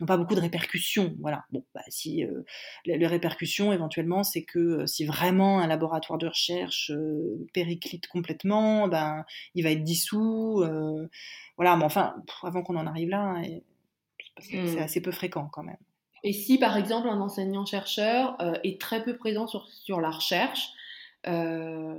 [0.00, 1.14] n'ont pas beaucoup de répercussions.
[1.20, 1.44] Voilà.
[1.52, 2.42] Bon, bah, si euh,
[2.84, 8.88] les, répercussions éventuellement, c'est que euh, si vraiment un laboratoire de recherche euh, périclite complètement,
[8.88, 10.64] ben il va être dissous.
[11.56, 13.40] voilà, mais enfin, avant qu'on en arrive là,
[14.38, 14.78] c'est mmh.
[14.78, 15.76] assez peu fréquent quand même.
[16.24, 20.68] Et si par exemple un enseignant-chercheur est très peu présent sur, sur la recherche,
[21.26, 21.94] euh,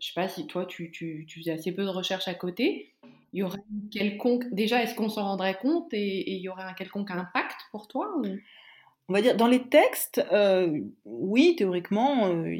[0.00, 2.92] je sais pas si toi tu, tu, faisais assez peu de recherche à côté,
[3.32, 3.58] il y aurait
[3.90, 4.44] quelconque.
[4.52, 8.12] Déjà, est-ce qu'on s'en rendrait compte et, il y aurait un quelconque impact pour toi
[9.08, 12.56] On va dire, dans les textes, euh, oui, théoriquement, euh,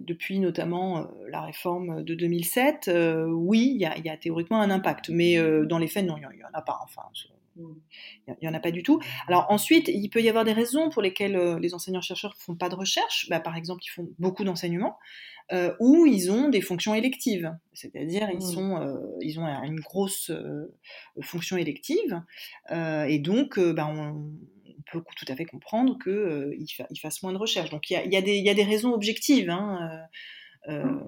[0.00, 2.90] depuis notamment euh, la réforme de 2007,
[3.28, 5.10] oui, il y, a, théoriquement un impact.
[5.10, 6.80] Mais dans les faits, non, il n'y en a pas.
[6.82, 7.02] Enfin,
[8.26, 9.00] il n'y en a pas du tout.
[9.28, 12.68] Alors ensuite, il peut y avoir des raisons pour lesquelles les enseignants-chercheurs ne font pas
[12.68, 13.26] de recherche.
[13.30, 14.98] Bah, par exemple, ils font beaucoup d'enseignement
[15.52, 18.52] euh, où ils ont des fonctions électives, c'est-à-dire ils, mmh.
[18.52, 20.74] sont, euh, ils ont une grosse euh,
[21.22, 22.20] fonction élective,
[22.72, 24.32] euh, et donc ben, on,
[24.92, 27.70] peut tout à fait comprendre qu'ils fa fassent moins de recherche.
[27.70, 30.06] Donc il y a, y, a y a, des raisons objectives, hein,
[30.68, 31.00] mmh.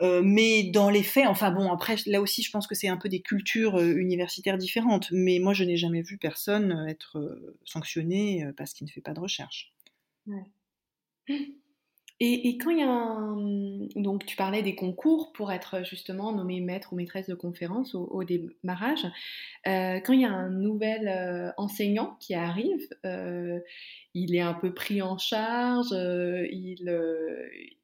[0.00, 0.22] Voilà.
[0.22, 3.08] mais dans les faits, enfin bon, après, là aussi, je pense que c'est un peu
[3.08, 5.10] des cultures universitaires différentes.
[5.12, 9.20] Mais moi, je n'ai jamais vu personne être sanctionné parce qu'il ne fait pas de
[9.20, 9.72] recherche.
[10.26, 10.44] Ouais.
[12.22, 13.88] Et, quand il y a un...
[13.96, 18.24] Donc, tu parlais des concours pour être justement nommé maître ou maîtresse de conférence au,
[18.24, 19.06] démarrage.
[19.66, 23.58] Euh, quand il y a un nouvel euh, enseignant qui arrive, euh,
[24.12, 26.94] il est un peu pris en charge, il,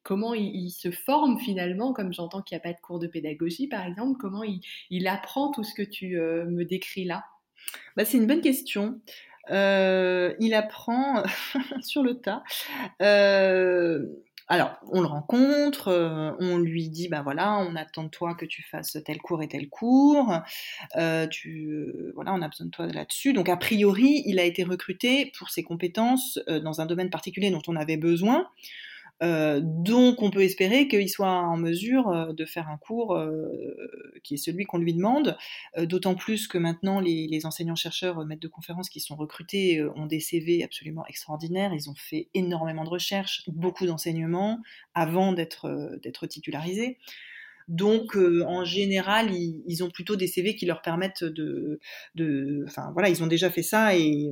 [0.03, 3.69] comment il, se forme finalement, comme j'entends qu'il n'y a pas de cours de pédagogie
[3.69, 7.25] par exemple, comment il, apprend tout ce que tu me décris là?
[7.97, 9.01] Bah, C'est une bonne question.
[9.49, 11.23] il apprend
[11.81, 12.43] sur le tas.
[14.49, 18.45] Alors, on le rencontre, euh, on lui dit, ben voilà, on attend de toi que
[18.45, 20.33] tu fasses tel cours et tel cours,
[20.97, 23.33] euh, tu, euh, voilà, on a besoin de toi là-dessus.
[23.33, 27.63] Donc, a priori, il a été recruté pour ses compétences dans un domaine particulier dont
[27.67, 28.49] on avait besoin.
[29.23, 33.49] Euh, donc on peut espérer qu'il soit en mesure euh, de faire un cours euh,
[34.23, 35.39] qui est celui qu'on lui demande,
[35.79, 40.65] d'autant plus que maintenant les, enseignants-chercheurs, maîtres de conférences qui sont recrutés ont des CV
[40.65, 44.61] absolument extraordinaires, ils ont fait énormément de recherches, beaucoup d'enseignements
[44.95, 46.99] avant d'être titularisés.
[47.69, 51.81] Donc, en général, ils, ont plutôt des CV qui leur permettent de,
[52.15, 54.31] de, enfin voilà, ils ont déjà fait ça et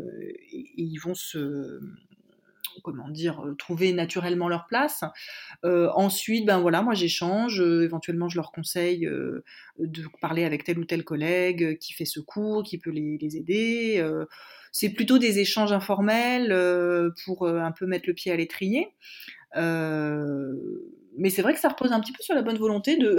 [0.76, 1.80] ils vont se,
[2.82, 5.04] comment dire, euh, trouver naturellement leur place.
[5.64, 9.08] Euh, ensuite, ben voilà, moi j'échange, euh, éventuellement je leur conseille
[9.78, 14.04] de parler avec tel ou tel collègue qui fait ce cours, qui peut les, aider.
[14.72, 16.54] c'est plutôt des échanges informels
[17.24, 18.88] pour un peu mettre le pied à l'étrier.
[19.54, 23.16] mais c'est vrai que ça repose un petit peu sur la bonne volonté de,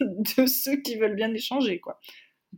[0.00, 2.00] de ceux qui veulent bien échanger, quoi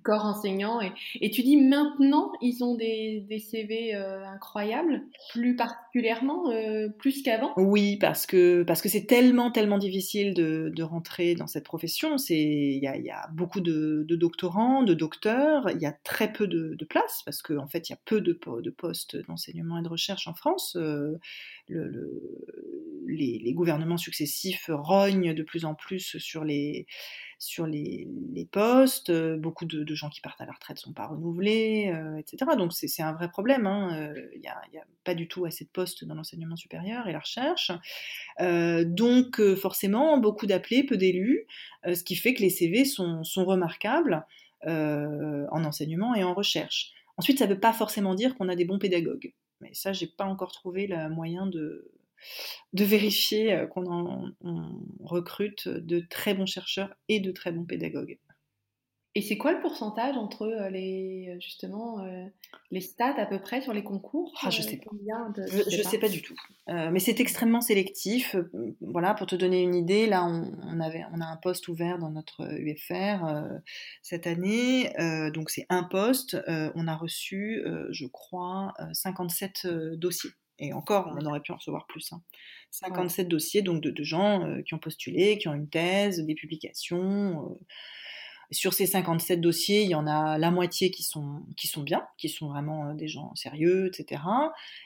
[0.02, 0.80] corps enseignant.
[1.20, 7.22] Et, tu dis maintenant, ils ont des, des CV euh, incroyables, plus particulièrement, euh, plus
[7.22, 7.52] qu'avant?
[7.56, 12.16] Oui, parce que parce que c'est tellement, tellement difficile de, de, rentrer dans cette profession.
[12.28, 16.84] Il y a, beaucoup de, doctorants, de docteurs, il y a très peu de, de
[16.84, 18.32] places, parce qu'en en fait, il y a peu de,
[18.70, 20.76] postes d'enseignement et de recherche en France.
[20.76, 21.18] Euh,
[21.68, 22.20] le, le,
[23.06, 26.86] les, les, gouvernements successifs rognent de plus en plus sur les
[27.44, 28.08] sur les,
[28.50, 32.16] postes, euh, beaucoup de, gens qui partent à la retraite ne sont pas renouvelés, euh,
[32.16, 32.52] etc.
[32.56, 33.66] Donc c'est un vrai problème.
[33.66, 37.12] Hein, euh, il n'y a, pas du tout assez de postes dans l'enseignement supérieur et
[37.12, 37.70] la recherche.
[38.40, 41.46] donc forcément, beaucoup d'appelés, peu d'élus,
[41.84, 44.24] ce qui fait que les CV sont, remarquables
[44.62, 46.92] en enseignement et en recherche.
[47.18, 49.34] Ensuite, ça ne veut pas forcément dire qu'on a des bons pédagogues.
[49.60, 51.92] Mais ça, j'ai pas encore trouvé le moyen de,
[52.74, 54.32] de vérifier euh, qu'on
[55.00, 58.18] recrute de très bons chercheurs et de très bons pédagogues.
[59.16, 62.04] Et c'est quoi le pourcentage entre euh, les euh, justement
[62.72, 64.90] les stats à peu près sur les concours ah, Je sais pas.
[65.46, 66.08] je, ne sais pas.
[66.08, 66.34] du tout.
[66.66, 68.34] mais c'est extrêmement sélectif.
[68.80, 72.10] voilà, pour te donner une idée, là on, avait on a un poste ouvert dans
[72.10, 73.24] notre UFR
[74.02, 74.90] cette année.
[75.32, 76.36] donc c'est un poste.
[76.48, 80.30] on a reçu, je crois, 57 dossiers.
[80.58, 82.12] Et encore, on aurait pu en recevoir plus.
[82.70, 83.28] 57 hein.
[83.28, 87.50] dossiers donc de, gens euh, qui ont postulé, qui ont une thèse, des publications.
[87.50, 87.64] Euh.
[88.50, 92.06] Sur ces 57 dossiers, il y en a la moitié qui sont, qui sont bien,
[92.18, 94.22] qui sont vraiment euh, des gens sérieux, etc.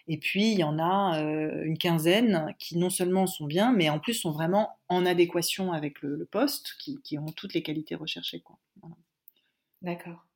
[0.07, 3.98] Et puis, il y en a une quinzaine qui non seulement sont bien, mais en
[3.98, 8.42] plus sont vraiment en adéquation avec le, poste, qui, ont toutes les qualités recherchées.
[9.83, 10.27] D'accord.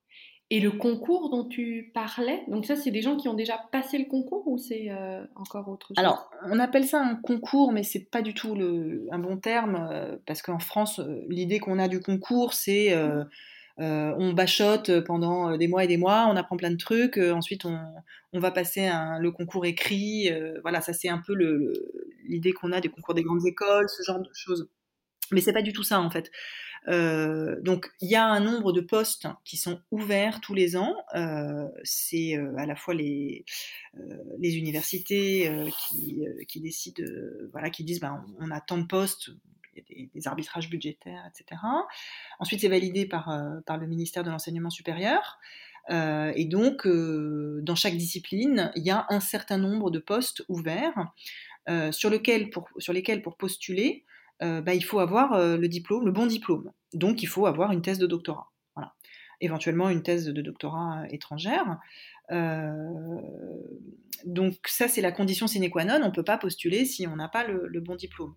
[0.53, 3.97] Et le concours dont tu parlais, donc ça, c'est des gens qui ont déjà passé
[3.97, 5.97] le concours ou c'est euh, encore autre chose?
[5.97, 8.55] Alors, on appelle ça un concours, mais c'est pas du tout
[9.11, 12.95] un bon terme, euh, parce qu'en France, euh, l'idée qu'on a du concours, c'est
[13.79, 17.79] on bachote pendant des mois et des mois, on apprend plein de trucs, ensuite on,
[18.35, 20.31] on, va passer le concours écrit.
[20.61, 21.33] voilà, ça c'est un peu
[22.25, 24.69] l'idée qu'on a des concours des grandes écoles, ce genre de choses.
[25.31, 26.31] Mais c'est pas du tout ça en fait.
[26.88, 30.97] Euh, donc il y a un nombre de postes qui sont ouverts tous les ans.
[31.14, 33.45] Euh, c'est euh, à la fois les,
[34.40, 35.51] universités
[36.49, 37.05] qui, décident,
[37.53, 39.31] voilà, qui disent ben, on, a tant de postes,
[39.75, 41.61] il y a des, arbitrages budgétaires, etc.
[42.38, 45.38] Ensuite, c'est validé par, le ministère de l'enseignement supérieur.
[45.90, 51.12] et donc, dans chaque discipline, il y a un certain nombre de postes ouverts
[51.92, 54.05] sur, lesquels, pour postuler,
[54.42, 56.70] bah, il faut avoir euh, le diplôme, le bon diplôme.
[56.92, 58.50] Donc il faut avoir une thèse de doctorat.
[58.74, 58.94] Voilà.
[59.40, 61.78] Éventuellement une thèse de doctorat étrangère.
[62.31, 63.20] Euh,
[64.24, 66.00] donc ça, c'est la condition sine qua non.
[66.02, 68.35] On ne peut pas postuler si on n'a pas le, bon diplôme.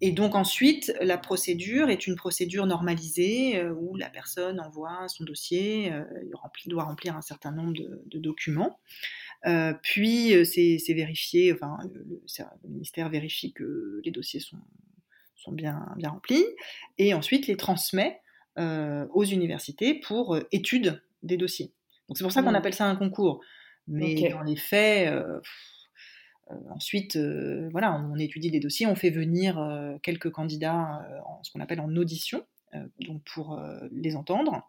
[0.00, 5.92] Et donc ensuite, la procédure est une procédure normalisée où la personne envoie son dossier,
[6.24, 8.78] il doit remplir un certain nombre de documents.
[9.46, 14.58] Euh, puis euh, c'est vérifié, enfin, le, ministère vérifie que les dossiers sont,
[15.36, 16.44] sont bien, bien remplis,
[16.98, 18.20] et ensuite les transmet
[18.58, 21.72] euh, aux universités pour étude des dossiers.
[22.08, 22.56] Donc c'est pour ça qu'on mmh.
[22.56, 23.40] appelle ça un concours.
[23.88, 25.14] Mais dans les faits,
[26.70, 27.16] ensuite,
[27.70, 29.60] voilà, on, étudie des dossiers, on fait venir
[30.02, 32.44] quelques candidats en ce qu'on appelle en audition,
[33.06, 34.68] donc pour les entendre,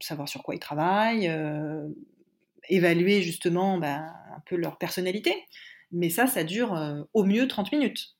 [0.00, 1.30] savoir sur quoi ils travaillent,
[2.70, 5.34] évaluer justement ben, un peu leur personnalité.
[5.92, 8.16] Mais ça, ça dure euh, au mieux 30 minutes.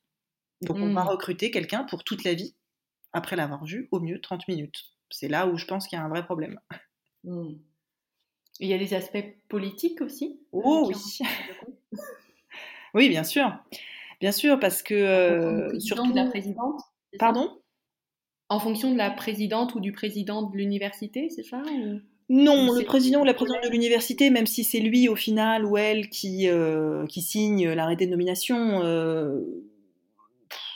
[0.63, 1.09] Donc on va mmh.
[1.09, 2.55] recruter quelqu'un pour toute la vie,
[3.13, 4.85] après l'avoir vu, au mieux 30 minutes.
[5.11, 6.61] C'est là où je pense qu'il y a un vrai problème.
[7.25, 7.55] Mmh.
[8.61, 11.19] Il y a des aspects politiques aussi euh, Oh oui
[12.95, 13.57] Oui, bien sûr.
[14.21, 14.95] Bien sûr, parce que...
[14.95, 16.81] Euh, surtout de la présidente
[17.19, 17.59] Pardon?
[18.49, 21.63] En fonction de la présidente ou du président de l'université, c'est ça
[22.33, 25.77] non, le président ou la présidente de l'université, même si c'est lui au final ou
[25.77, 29.41] elle qui, euh, qui signe l'arrêté de nomination, euh,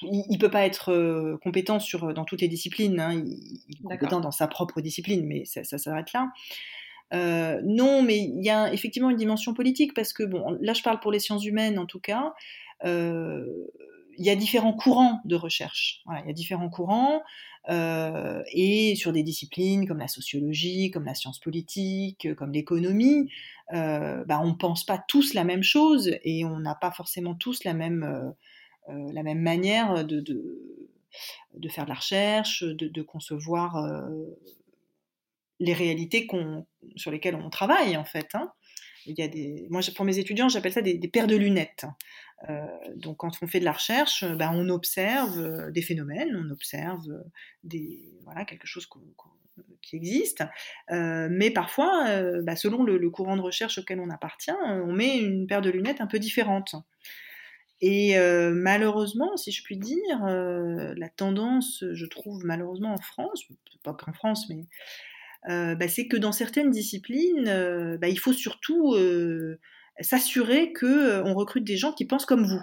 [0.02, 2.98] il ne peut pas être euh, compétent sur, dans toutes les disciplines.
[2.98, 3.22] Hein.
[3.24, 6.32] il, est compétent dans sa propre discipline, mais ça, s'arrête là.
[7.62, 10.98] non, mais il y a effectivement une dimension politique parce que, bon, là je parle
[10.98, 12.34] pour les sciences humaines en tout cas,
[14.18, 16.02] il y a différents courants de recherche.
[16.08, 17.22] Il y a différents courants
[17.70, 23.30] euh, et sur des disciplines comme la sociologie, comme la science politique, comme l'économie,
[23.72, 27.64] euh, bah, on pense pas tous la même chose et on n'a pas forcément tous
[27.64, 28.02] la même
[28.88, 30.22] euh, la même manière de,
[31.70, 34.06] faire de la recherche, de, de concevoir
[35.58, 36.28] les réalités
[36.96, 38.28] sur lesquelles on travaille en fait.
[38.34, 38.52] Hein.
[39.06, 41.86] Il y a des, moi, pour mes étudiants, j'appelle ça des, paires de lunettes.
[42.50, 42.66] Euh,
[42.96, 47.08] donc, quand on fait de la recherche, ben, on observe euh, des phénomènes, on observe
[47.08, 47.22] euh,
[47.62, 48.02] des,
[48.46, 48.88] quelque chose
[49.82, 50.42] qui existe.
[50.90, 52.06] mais parfois,
[52.42, 56.00] ben, selon le, courant de recherche auquel on appartient, on met une paire de lunettes
[56.00, 56.74] un peu différente.
[57.80, 58.16] Et
[58.50, 63.44] malheureusement, si je puis dire, la tendance, je trouve malheureusement en France,
[63.84, 64.66] pas qu'en France, mais
[65.48, 69.60] euh, bah, c'est que dans certaines disciplines, euh, bah, il faut surtout euh,
[70.00, 72.62] s'assurer que on recrute des gens qui pensent comme vous,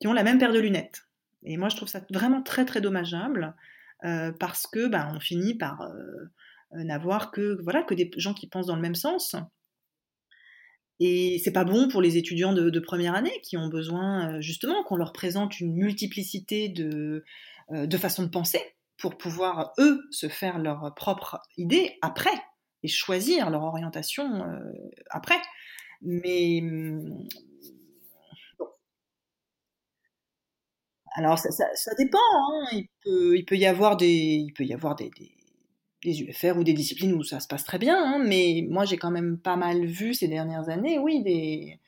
[0.00, 1.02] qui ont la même paire de lunettes.
[1.44, 3.54] Et moi, je trouve ça vraiment très très dommageable
[4.38, 5.88] parce que bah, on finit par
[6.72, 9.36] n'avoir que voilà que des gens qui pensent dans le même sens.
[11.00, 14.96] Et c'est pas bon pour les étudiants de, première année qui ont besoin justement qu'on
[14.96, 17.24] leur présente une multiplicité de,
[17.70, 18.60] de façons de penser
[19.02, 22.30] pour pouvoir, eux, se faire leur propre idée après
[22.84, 24.60] et choisir leur orientation euh,
[25.10, 25.40] après.
[26.02, 27.26] Mais hum,
[31.14, 32.18] Alors ça, dépend.
[32.18, 32.66] Hein.
[32.72, 35.10] Il, peut, il, peut, y avoir des, il peut y avoir des,
[36.02, 37.96] des, UFR ou des disciplines où ça se passe très bien.
[37.96, 38.18] Hein.
[38.18, 41.78] mais moi j'ai quand même pas mal vu ces dernières années, oui, des,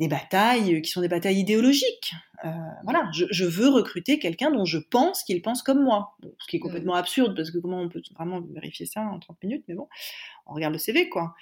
[0.00, 2.14] des batailles qui sont des batailles idéologiques.
[2.44, 2.50] Euh,
[2.84, 6.16] voilà, je, veux recruter quelqu'un dont je pense qu'il pense comme moi.
[6.38, 9.42] ce qui est complètement absurde parce que comment on peut vraiment vérifier ça en 30
[9.42, 9.88] minutes, mais bon,
[10.46, 11.34] on regarde le CV quoi.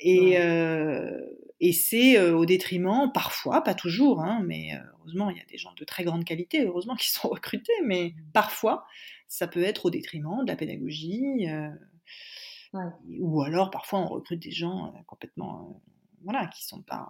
[0.00, 1.20] Et, euh,
[1.60, 4.70] et c'est euh, au détriment, parfois, pas toujours, hein, mais
[5.00, 8.14] heureusement, il y a des gens de très grande qualité, heureusement, qui sont recrutés, mais
[8.32, 8.86] parfois,
[9.26, 11.46] ça peut être au détriment de la pédagogie.
[13.18, 15.82] Ou alors, parfois, on recrute des gens complètement
[16.24, 17.08] voilà, qui sont pas,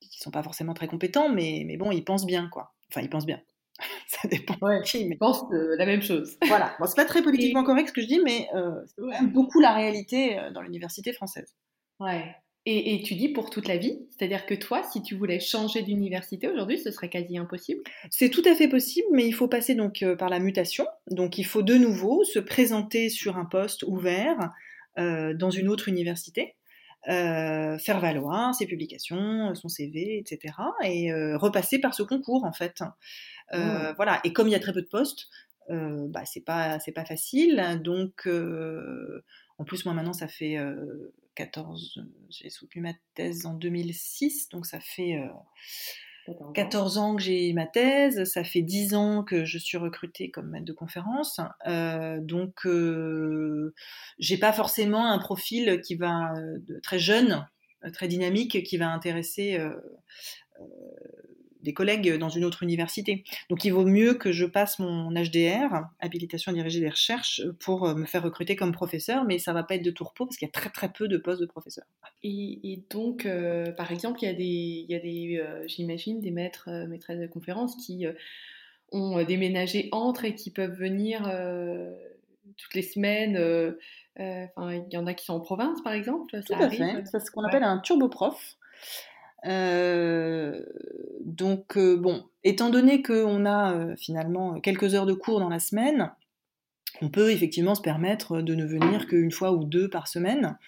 [0.00, 2.74] qui sont pas forcément très compétents, mais, mais bon, ils pensent bien, quoi.
[2.90, 3.40] Enfin, ils pensent bien.
[4.06, 5.14] ça dépend ouais, qui, mais...
[5.14, 6.36] Ils pensent la même chose.
[6.46, 6.74] voilà.
[6.78, 9.72] Bon, c'est pas très politiquement correct ce que je dis, mais euh, c'est beaucoup la
[9.72, 11.54] réalité euh, dans l'université française.
[12.00, 12.34] Ouais.
[12.68, 15.82] Et, et, tu dis pour toute la vie, c'est-à-dire que toi, si tu voulais changer
[15.82, 17.80] d'université aujourd'hui, ce serait quasi impossible.
[18.10, 20.84] C'est tout à fait possible, mais il faut passer donc euh, par la mutation.
[21.08, 24.50] Donc il faut de nouveau se présenter sur un poste ouvert
[24.98, 26.56] euh, dans une autre université.
[27.08, 30.54] Euh, faire valoir ses publications, son CV, etc.
[30.82, 32.80] et repasser par ce concours en fait.
[33.52, 33.92] Mmh.
[33.94, 34.20] Voilà.
[34.24, 35.28] Et comme il y a très peu de postes,
[35.68, 37.80] bah, c'est pas c'est pas facile.
[37.84, 40.58] Donc en plus moi maintenant ça fait
[41.36, 45.20] 14, j'ai soutenu ma thèse en 2006, donc ça fait
[46.54, 47.16] 14 ans.
[47.16, 50.72] que j'ai ma thèse, ça fait 10 ans que je suis recrutée comme maître de
[50.72, 53.74] conférence, euh, donc euh,
[54.18, 57.46] j'ai pas forcément un profil qui va euh, très jeune,
[57.84, 59.58] euh, très dynamique, qui va intéresser
[61.66, 63.24] des collègues dans une autre université.
[63.50, 67.86] Donc il vaut mieux que je passe mon HDR, habilitation à diriger des recherches, pour
[67.86, 70.46] euh, me faire recruter comme professeur, mais ça va pas être de repos parce qu'il
[70.46, 71.84] y a très très peu de postes de professeur.
[72.22, 76.20] Et, donc, euh, par exemple, il y a des, il y a des euh, j'imagine,
[76.20, 78.06] des maîtres, maîtresses de conférences qui
[78.92, 81.22] ont déménagé entre et qui peuvent venir
[82.56, 83.36] toutes les semaines.
[84.16, 86.40] Enfin, il y en a qui sont en province, par exemple.
[86.46, 87.04] Ça Tout à fait.
[87.10, 88.56] C'est ce qu'on appelle un turboprof.
[89.44, 90.60] Euh,
[91.24, 95.60] donc, euh, bon, étant donné qu'on a euh, finalement quelques heures de cours dans la
[95.60, 96.12] semaine,
[97.02, 100.58] on peut effectivement se permettre de ne venir qu'une fois ou deux par semaine.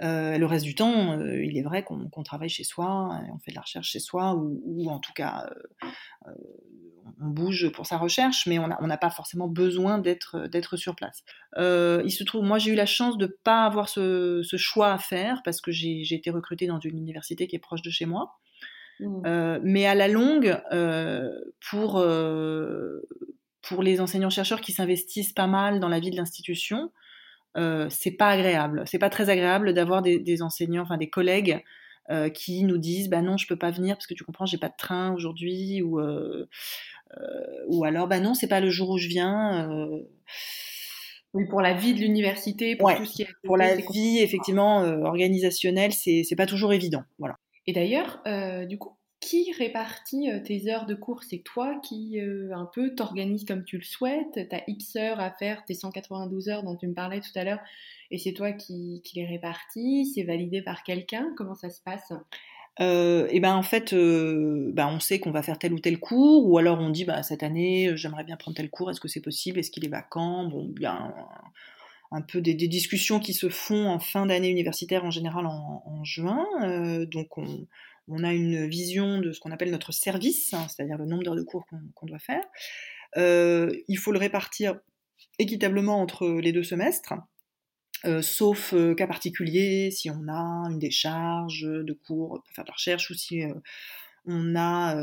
[0.00, 3.62] Le reste du temps, il est vrai qu'on travaille chez soi, on fait de la
[3.62, 5.48] recherche chez soi, ou, ou en tout cas,
[7.20, 11.22] on bouge pour sa recherche, mais on n'a pas forcément besoin d'être sur place.
[11.58, 14.92] Euh, il se trouve, moi j'ai eu la chance de ne pas avoir ce, choix
[14.92, 18.06] à faire parce que j'ai été recrutée dans une université qui est proche de chez
[18.06, 18.38] moi.
[19.00, 19.22] Mmh.
[19.26, 21.30] Euh, mais à la longue, euh,
[21.70, 22.02] pour,
[23.62, 26.90] pour les enseignants-chercheurs qui s'investissent pas mal dans la vie de l'institution,
[27.54, 28.84] c'est pas agréable.
[28.86, 31.62] C'est pas très agréable d'avoir des, des, enseignants, enfin des collègues
[32.34, 34.68] qui nous disent bah non je peux pas venir parce que tu comprends j'ai pas
[34.68, 36.00] de train aujourd'hui ou
[37.18, 39.70] euh, ou alors, bah non, c'est pas le jour où je viens.
[39.70, 40.02] Euh.
[41.32, 43.28] Oui, pour la vie de l'université, pour tout ce qui est.
[43.44, 47.02] Pour la vie, effectivement, euh, organisationnelle, c'est pas toujours évident.
[47.18, 47.36] Voilà.
[47.66, 48.22] Et d'ailleurs,
[48.66, 51.22] du coup, qui répartit tes heures de cours?
[51.22, 54.48] C'est toi qui un peu t'organises comme tu le souhaites?
[54.48, 57.44] Tu as X heures à faire, tes 192 heures dont tu me parlais tout à
[57.44, 57.60] l'heure,
[58.10, 60.10] et c'est toi qui, les répartis?
[60.14, 61.32] C'est validé par quelqu'un?
[61.36, 62.12] Comment ça se passe?
[62.78, 66.56] Et ben en fait, ben on sait qu'on va faire tel ou tel cours, ou
[66.56, 69.58] alors on dit bah, cette année j'aimerais bien prendre tel cours, est-ce que c'est possible,
[69.58, 71.12] est-ce qu'il est vacant, bon bien
[72.12, 76.46] un peu des, discussions qui se font en fin d'année universitaire en général en, juin.
[76.62, 77.66] Euh, donc on,
[78.18, 81.42] a une vision de ce qu'on appelle notre service, hein, c'est-à-dire le nombre d'heures de
[81.42, 82.42] cours qu'on doit faire.
[83.16, 84.78] Euh, il faut le répartir
[85.38, 87.14] équitablement entre les deux semestres.
[88.06, 92.74] Euh, sauf cas particulier, si on a une décharge de cours pour faire de la
[92.74, 93.42] recherche ou si
[94.26, 94.94] on a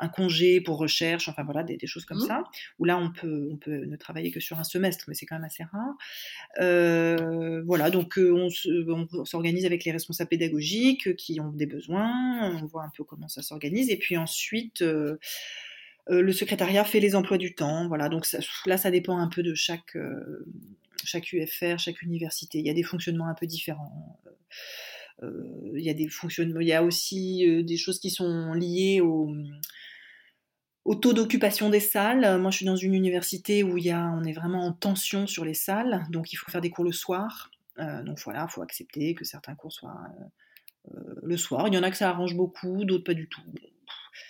[0.00, 2.26] un congé pour recherche, enfin voilà, des, choses comme mmh.
[2.26, 2.44] ça,
[2.78, 5.36] où là on peut, on peut ne travailler que sur un semestre, mais c'est quand
[5.36, 7.62] même assez rare.
[7.64, 8.48] voilà, donc on,
[9.24, 13.42] s'organise avec les responsables pédagogiques qui ont des besoins, on voit un peu comment ça
[13.42, 14.84] s'organise, et puis ensuite
[16.08, 18.26] le secrétariat fait les emplois du temps, voilà, donc
[18.66, 19.96] là ça dépend un peu de chaque,
[21.04, 24.18] chaque UFR, chaque université, il y a des fonctionnements un peu différents.
[25.22, 28.52] Euh, il y a des fonctionnements, il y a aussi euh, des choses qui sont
[28.52, 29.32] liées au,
[30.84, 32.40] au taux d'occupation des salles.
[32.40, 35.26] Moi, je suis dans une université où il y a, on est vraiment en tension
[35.26, 37.50] sur les salles, donc il faut faire des cours le soir.
[37.78, 40.00] Euh, donc voilà, il faut accepter que certains cours soient
[41.22, 41.68] le soir.
[41.68, 43.42] Il y en a que ça arrange beaucoup, d'autres pas du tout.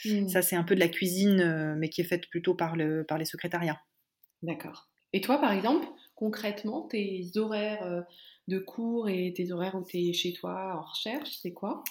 [0.05, 0.29] Mmh.
[0.29, 3.17] Ça, c'est un peu de la cuisine, mais qui est faite plutôt par, le, par
[3.17, 3.81] les secrétariats.
[4.43, 4.89] D'accord.
[5.13, 5.87] Et toi, par exemple,
[6.19, 8.05] concrètement, tes horaires
[8.49, 11.85] de cours et tes horaires où tu es chez toi en recherche, c'est quoi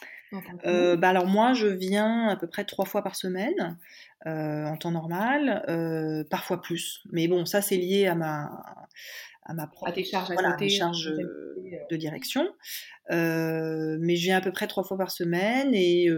[0.65, 3.77] euh, bah alors moi je viens à peu près trois fois par semaine
[4.25, 7.01] euh, en temps normal, euh, parfois plus.
[7.11, 8.49] Mais bon ça c'est lié à ma
[9.45, 10.33] à ma propre, tes charges,
[10.69, 11.13] charges
[11.89, 12.45] de direction.
[13.09, 16.09] mais je viens à peu près trois fois par semaine et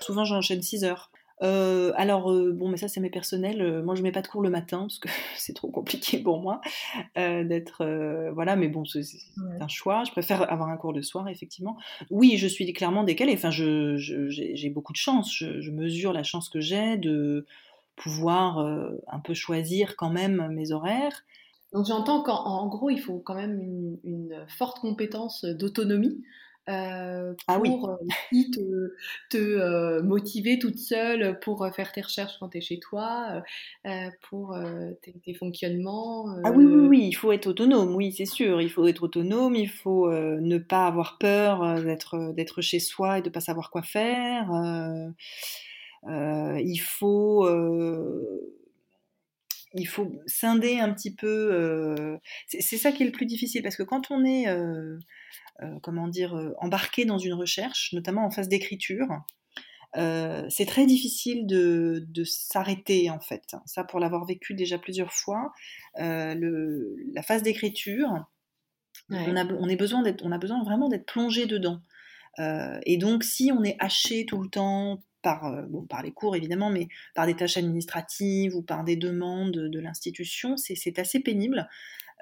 [0.00, 1.10] souvent j'enchaîne six heures.
[1.44, 3.60] Euh, alors, euh, bon, mais ça, c'est mes personnels.
[3.60, 6.40] Euh, moi, je mets pas de cours le matin parce que c'est trop compliqué pour
[6.40, 6.60] moi
[7.16, 7.84] d'être.
[8.32, 9.02] voilà, mais bon, c'est
[9.60, 10.04] un choix.
[10.04, 11.76] Je préfère avoir un cours de soir, effectivement.
[12.10, 13.34] Oui, je suis clairement décalée.
[13.34, 15.32] Enfin, j'ai je, beaucoup de chance.
[15.34, 17.46] Je, mesure la chance que j'ai de
[17.96, 21.24] pouvoir un peu choisir quand même mes horaires.
[21.72, 26.22] Donc, j'entends qu'en gros, il faut quand même une forte compétence d'autonomie
[26.68, 27.96] euh, ah pour euh,
[28.32, 28.94] te,
[29.28, 33.42] te euh, motiver toute seule pour faire tes recherches quand tu es chez toi,
[34.30, 34.56] pour
[35.02, 36.26] tes, fonctionnements.
[36.44, 38.60] Ah oui, oui, oui, il faut être autonome, oui, c'est sûr.
[38.60, 43.22] Il faut être autonome, il faut ne pas avoir peur d'être, d'être chez soi et
[43.22, 44.48] de ne pas savoir quoi faire.
[46.06, 47.46] il faut
[49.74, 52.18] il faut scinder un petit peu.
[52.48, 54.46] c'est ça qui est le plus difficile parce que quand on est
[55.62, 59.06] euh, comment dire, euh, embarqué dans une recherche, notamment en phase d'écriture.
[59.96, 63.54] Euh, c'est très difficile de, s'arrêter en fait.
[63.64, 65.52] Ça, pour l'avoir vécu déjà plusieurs fois,
[65.96, 68.10] la phase d'écriture,
[69.10, 71.80] on, a, on, besoin on a besoin vraiment d'être plongé dedans.
[72.38, 76.70] et donc, si on est haché tout le temps par, bon, par les cours évidemment,
[76.70, 81.66] mais par des tâches administratives ou par des demandes de l'institution, c'est assez pénible.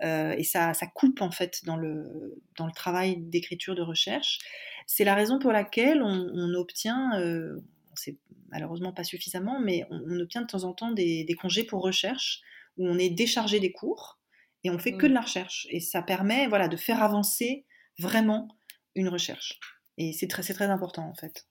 [0.03, 4.38] Euh, et ça, ça, coupe en fait dans le, dans le travail d'écriture de recherche.
[4.86, 7.61] C'est la raison pour laquelle on, obtient, euh,
[7.94, 8.16] c'est
[8.48, 12.40] malheureusement pas suffisamment, mais on, obtient de temps en temps des, des, congés pour recherche
[12.78, 14.18] où on est déchargé des cours
[14.64, 15.14] et on fait que de mmh.
[15.14, 15.66] la recherche.
[15.70, 17.64] Et ça permet voilà, de faire avancer
[17.98, 18.48] vraiment
[18.94, 19.61] une recherche.
[19.98, 21.46] Et c'est très, très important en fait.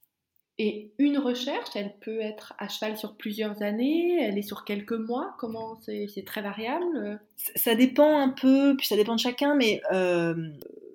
[0.63, 4.93] Et une recherche, elle peut être à cheval sur plusieurs années, elle est sur quelques
[4.93, 7.19] mois, comment c'est très variable?
[7.55, 10.35] Ça dépend un peu, puis ça dépend de chacun, mais, euh,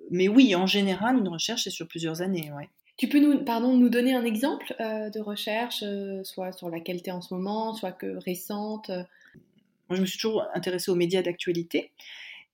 [0.09, 2.49] mais oui, en général, une recherche, c'est sur plusieurs années.
[2.57, 2.69] Ouais.
[2.95, 6.79] Tu peux nous, pardon, nous donner un exemple euh, de recherche, euh, soit sur la
[6.79, 8.87] qualité en ce moment, soit que récente?
[8.87, 11.91] Moi, je me suis toujours intéressée aux médias d'actualité.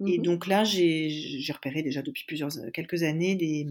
[0.05, 3.67] Et mmh donc là, j'ai repéré déjà depuis plusieurs, euh, quelques années des,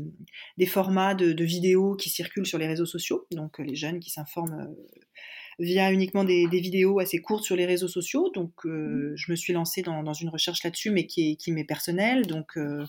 [0.57, 3.27] des formats de, de, vidéos qui circulent sur les réseaux sociaux.
[3.33, 5.01] Donc euh, les jeunes qui s'informent euh,
[5.63, 8.31] via uniquement des, vidéos assez courtes sur les réseaux sociaux.
[8.35, 9.17] Donc, euh, mmh.
[9.17, 12.27] je me suis lancée dans, une recherche là-dessus, mais qui, qui m'est personnelle.
[12.27, 12.85] Donc, euh,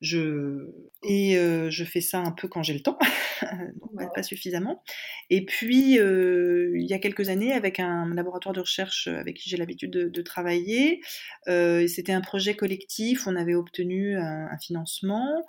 [0.00, 0.70] je
[1.02, 2.98] et euh, je fais ça un peu quand j'ai le temps,
[3.80, 4.82] donc pas suffisamment.
[5.30, 9.56] Et puis, il y a quelques années, avec un laboratoire de recherche avec qui j'ai
[9.56, 11.00] l'habitude de, travailler,
[11.46, 13.26] c'était un projet collectif.
[13.26, 15.46] On avait obtenu un, un financement.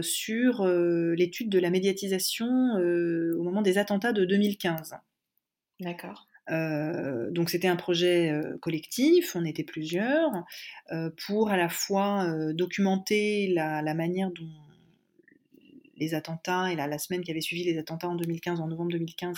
[0.00, 4.94] sur l'étude de la médiatisation au moment des attentats de 2015.
[5.80, 6.28] D'accord.
[6.48, 10.30] Donc c'était un projet collectif, on était plusieurs,
[11.26, 14.48] pour à la fois documenter la, manière dont
[15.96, 18.92] les attentats et la, la, semaine qui avait suivi les attentats en 2015, en novembre
[18.92, 19.36] 2015,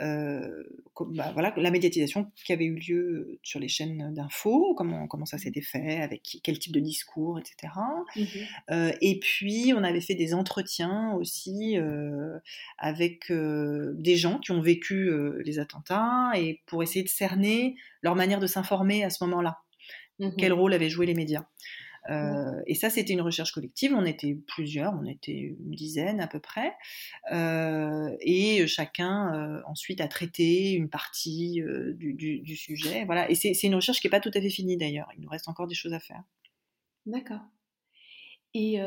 [0.00, 0.62] euh,
[1.00, 5.36] bah, voilà, la médiatisation qui avait eu lieu sur les chaînes d'infos, comment, comment ça
[5.36, 7.72] s'était fait, avec quel type de discours, etc.
[8.16, 8.22] Mmh
[8.70, 12.38] euh, et puis, on avait fait des entretiens aussi euh,
[12.78, 15.10] avec des gens qui ont vécu
[15.44, 19.58] les attentats et pour essayer de cerner leur manière de s'informer à ce moment-là.
[20.18, 21.44] Mmh quel rôle avaient joué les médias
[22.10, 23.92] euh, et ça, c'était une recherche collective.
[23.94, 26.72] On était plusieurs, on était une dizaine à peu près.
[27.32, 31.62] Euh, et chacun euh, ensuite a traité une partie
[31.94, 33.04] du, sujet.
[33.04, 33.30] Voilà.
[33.30, 35.08] Et c'est une recherche qui n'est pas tout à fait finie d'ailleurs.
[35.16, 36.22] Il nous reste encore des choses à faire.
[37.06, 37.40] D'accord.
[38.54, 38.78] Et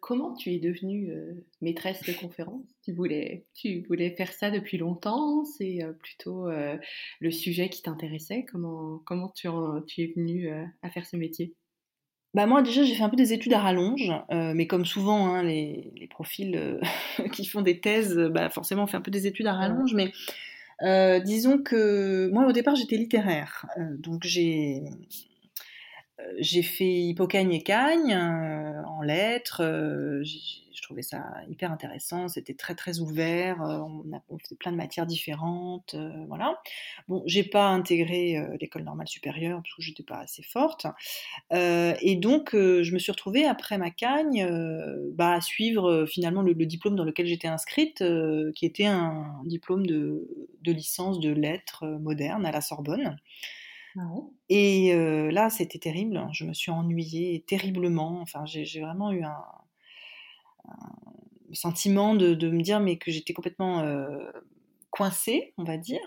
[0.00, 1.12] comment tu es devenue
[1.60, 5.44] maîtresse de conférence tu voulais, tu voulais faire ça depuis longtemps?
[5.44, 8.46] C'est plutôt le sujet qui t'intéressait?
[8.50, 9.48] Comment, comment tu,
[9.86, 10.50] tu es venue
[10.80, 11.54] à faire ce métier?
[12.34, 15.34] Bah moi déjà j'ai fait un peu des études à rallonge, euh, mais comme souvent
[15.34, 16.80] hein, les, les, profils euh,
[17.32, 20.12] qui font des thèses, bah forcément on fait un peu des études à rallonge, mais
[20.82, 23.66] euh, disons que moi au départ j'étais littéraire,
[23.98, 24.82] donc j'ai
[26.38, 29.62] j'ai fait Hippocagne et Cagne en lettres,
[30.82, 34.76] je trouvais ça hyper intéressant, c'était très très ouvert, euh, on, a, fait plein de
[34.76, 36.60] matières différentes, euh, voilà.
[37.08, 40.86] Bon, j'ai pas intégré euh, l'école normale supérieure parce que j'étais pas assez forte,
[41.50, 44.46] et donc je me suis retrouvée après ma cagne
[45.12, 48.02] bah, à suivre finalement le, diplôme dans lequel j'étais inscrite,
[48.54, 50.26] qui était un diplôme de,
[50.64, 53.16] licence de lettres modernes à la Sorbonne.
[53.98, 54.08] Ah
[54.48, 54.94] et
[55.30, 56.16] là, c'était terrible.
[56.16, 56.28] Hein.
[56.32, 58.20] Je me suis ennuyée terriblement.
[58.20, 59.44] Enfin, j'ai vraiment eu un,
[61.52, 63.84] sentiment de, me dire mais que j'étais complètement
[64.90, 66.00] coincée, on va dire.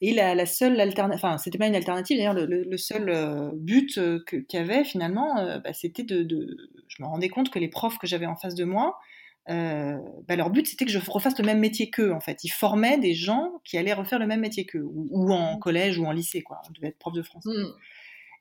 [0.00, 4.44] Et la, la seule alternative, enfin c'était pas une alternative d'ailleurs, le, seul but qu'il
[4.52, 8.06] y avait finalement, bah, c'était de, de, je me rendais compte que les profs que
[8.06, 8.98] j'avais en face de moi,
[9.46, 12.44] bah, leur but c'était que je refasse le même métier qu'eux en fait.
[12.44, 15.60] Ils formaient des gens qui allaient refaire le même métier qu'eux, ou, en mmh.
[15.60, 16.60] collège ou en lycée quoi.
[16.68, 17.48] On devait être prof de français.
[17.48, 17.72] Mmh.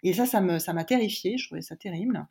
[0.04, 2.26] Et ça, ça m'a ça terrifiée, je trouvais ça terrible.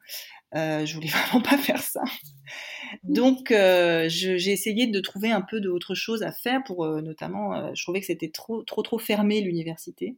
[0.55, 2.03] Euh, je voulais vraiment pas faire ça.
[2.03, 3.13] Mmh.
[3.13, 7.55] Donc, euh, j'ai essayé de trouver un peu d'autre chose à faire pour, euh, notamment,
[7.55, 10.17] euh, je trouvais que c'était trop, trop, trop fermé l'université.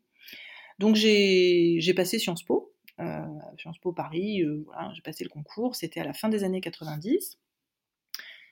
[0.79, 2.73] Donc, j'ai passé Sciences Po,
[3.59, 7.39] Sciences Po Paris, voilà, j'ai passé le concours, c'était à la fin des années 90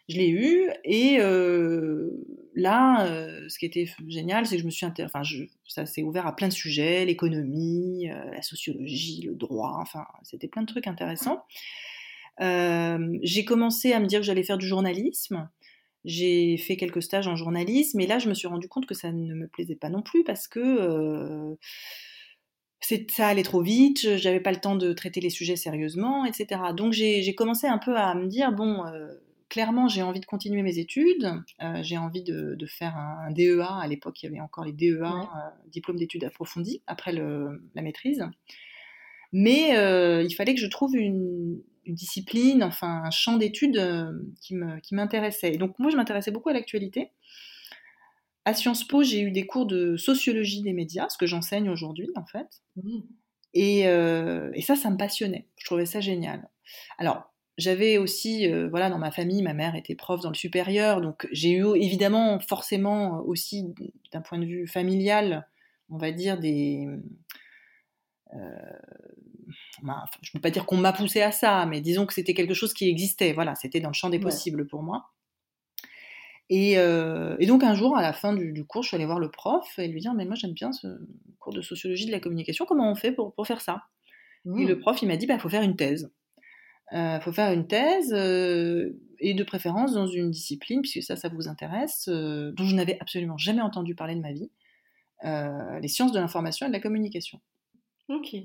[0.08, 2.10] je l'ai eu et euh,
[2.54, 5.22] là, euh, ce qui était génial, c'est que je me suis enfin,
[5.66, 10.48] ça s'est ouvert à plein de sujets, l'économie, euh, la sociologie, le droit, enfin, c'était
[10.48, 11.44] plein de trucs intéressants.
[12.38, 15.48] j'ai commencé à me dire que j'allais faire du journalisme.
[16.04, 19.10] J'ai fait quelques stages en journalisme, et là, je me suis rendu compte que ça
[19.10, 21.56] ne me plaisait pas non plus parce que
[23.10, 26.60] ça allait trop vite, j'avais pas le temps de traiter les sujets sérieusement, etc.
[26.76, 28.84] Donc j'ai commencé un peu à me dire bon,
[29.48, 31.42] clairement, j'ai envie de continuer mes études.
[31.62, 33.80] Euh, j'ai envie de, faire un, DEA.
[33.80, 38.24] À l'époque, il y avait encore les DEA, euh, diplôme d'études approfondies, après la maîtrise.
[39.32, 43.80] Mais euh, il fallait que je trouve une, discipline, enfin un champ d'études
[44.40, 45.52] qui m'intéressait.
[45.52, 47.12] Donc moi, je m'intéressais beaucoup à l'actualité.
[48.44, 52.08] À Sciences Po, j'ai eu des cours de sociologie des médias, ce que j'enseigne aujourd'hui
[52.16, 52.48] en fait.
[52.74, 52.98] Mmh.
[53.54, 55.46] Et, et, ça, ça me passionnait.
[55.58, 56.48] Je trouvais ça génial.
[56.98, 61.00] Alors, j'avais aussi, euh, voilà, dans ma famille, ma mère était prof dans le supérieur,
[61.00, 63.74] donc j'ai eu évidemment, forcément aussi,
[64.12, 65.48] d'un point de vue familial,
[65.88, 66.86] on va dire des.
[68.34, 68.38] Euh,
[69.78, 72.54] je ne peux pas dire qu'on m'a poussé à ça, mais disons que c'était quelque
[72.54, 73.32] chose qui existait.
[73.32, 75.10] Voilà, c'était dans le champ des possibles pour moi.
[76.52, 79.30] Euh, et, donc un jour, à la fin du, cours, je suis allée voir le
[79.30, 80.86] prof et lui dire Mais moi, j'aime bien ce
[81.38, 83.84] cours de sociologie de la communication, comment on fait pour, pour faire ça?
[84.44, 84.68] Et mmh.
[84.68, 86.10] le prof, il m'a dit Il bah, faut faire une thèse.
[86.92, 91.16] Il euh, faut faire une thèse euh, et de préférence dans une discipline, puisque ça,
[91.16, 94.50] ça vous intéresse, euh, dont je n'avais absolument jamais entendu parler de ma vie,
[95.24, 97.40] les sciences de l'information et de la communication.
[98.08, 98.36] Ok.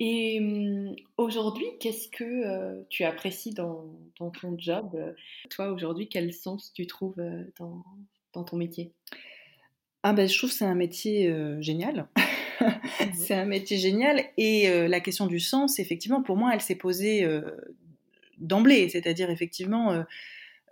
[0.00, 3.84] Et hum, aujourd'hui, qu'est-ce que tu apprécies dans,
[4.16, 4.96] ton job?
[5.50, 7.22] Toi, aujourd'hui, quel sens tu trouves
[7.58, 7.84] dans,
[8.32, 8.92] dans ton métier?
[10.02, 12.08] Ah ben, Je trouve que c'est un métier génial.
[13.14, 14.24] C'est un métier génial.
[14.36, 17.42] Et euh, la question du sens, effectivement, pour moi, elle s'est posée euh,
[18.38, 18.88] d'emblée.
[18.88, 20.04] C'est-à-dire, effectivement,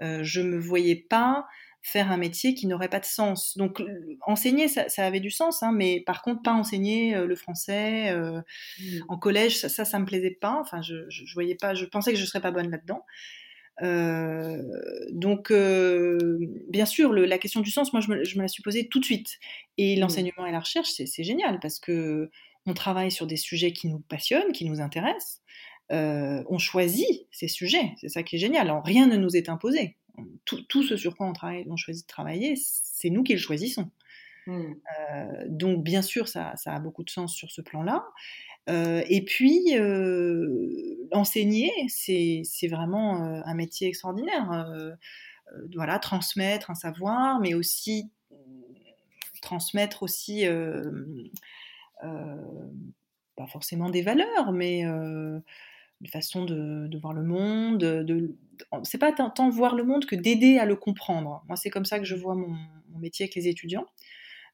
[0.00, 1.46] euh, je ne me voyais pas
[1.82, 3.56] faire un métier qui n'aurait pas de sens.
[3.56, 3.80] Donc,
[4.26, 8.82] enseigner, ça, avait du sens, hein, mais par contre, pas enseigner le français mmh.
[9.08, 10.58] en collège, ça, ça, ça, me plaisait pas.
[10.60, 13.04] Enfin, je, je, voyais pas, je pensais que je serais pas bonne là-dedans.
[13.82, 14.62] Euh,
[15.10, 19.00] donc, euh, bien sûr, la question du sens, moi, je me, la suis posée tout
[19.00, 19.38] de suite.
[19.78, 20.00] Et mmh.
[20.00, 22.30] l'enseignement et la recherche, c'est génial parce que
[22.66, 25.42] on travaille sur des sujets qui nous passionnent, qui nous intéressent.
[25.92, 28.72] Euh, on choisit ces sujets, c'est ça qui est génial.
[28.84, 29.96] rien ne nous est imposé.
[30.44, 33.90] tout, ce sur quoi on, travaille, on choisit de travailler, c'est nous qui le choisissons.
[34.48, 34.74] Mmh.
[35.48, 38.04] donc bien sûr, ça, a beaucoup de sens sur ce plan-là.
[38.68, 39.74] Et puis,
[41.12, 44.66] enseigner, c'est vraiment un métier extraordinaire.
[45.74, 48.10] voilà, transmettre un savoir, mais aussi
[49.40, 50.46] transmettre aussi
[53.36, 55.38] pas forcément des valeurs, mais euh,
[56.00, 57.78] une façon de, voir le monde.
[57.78, 58.36] De,
[58.82, 61.44] c'est pas tant voir le monde que d'aider à le comprendre.
[61.46, 62.56] Moi, c'est comme ça que je vois mon,
[62.98, 63.86] métier avec les étudiants.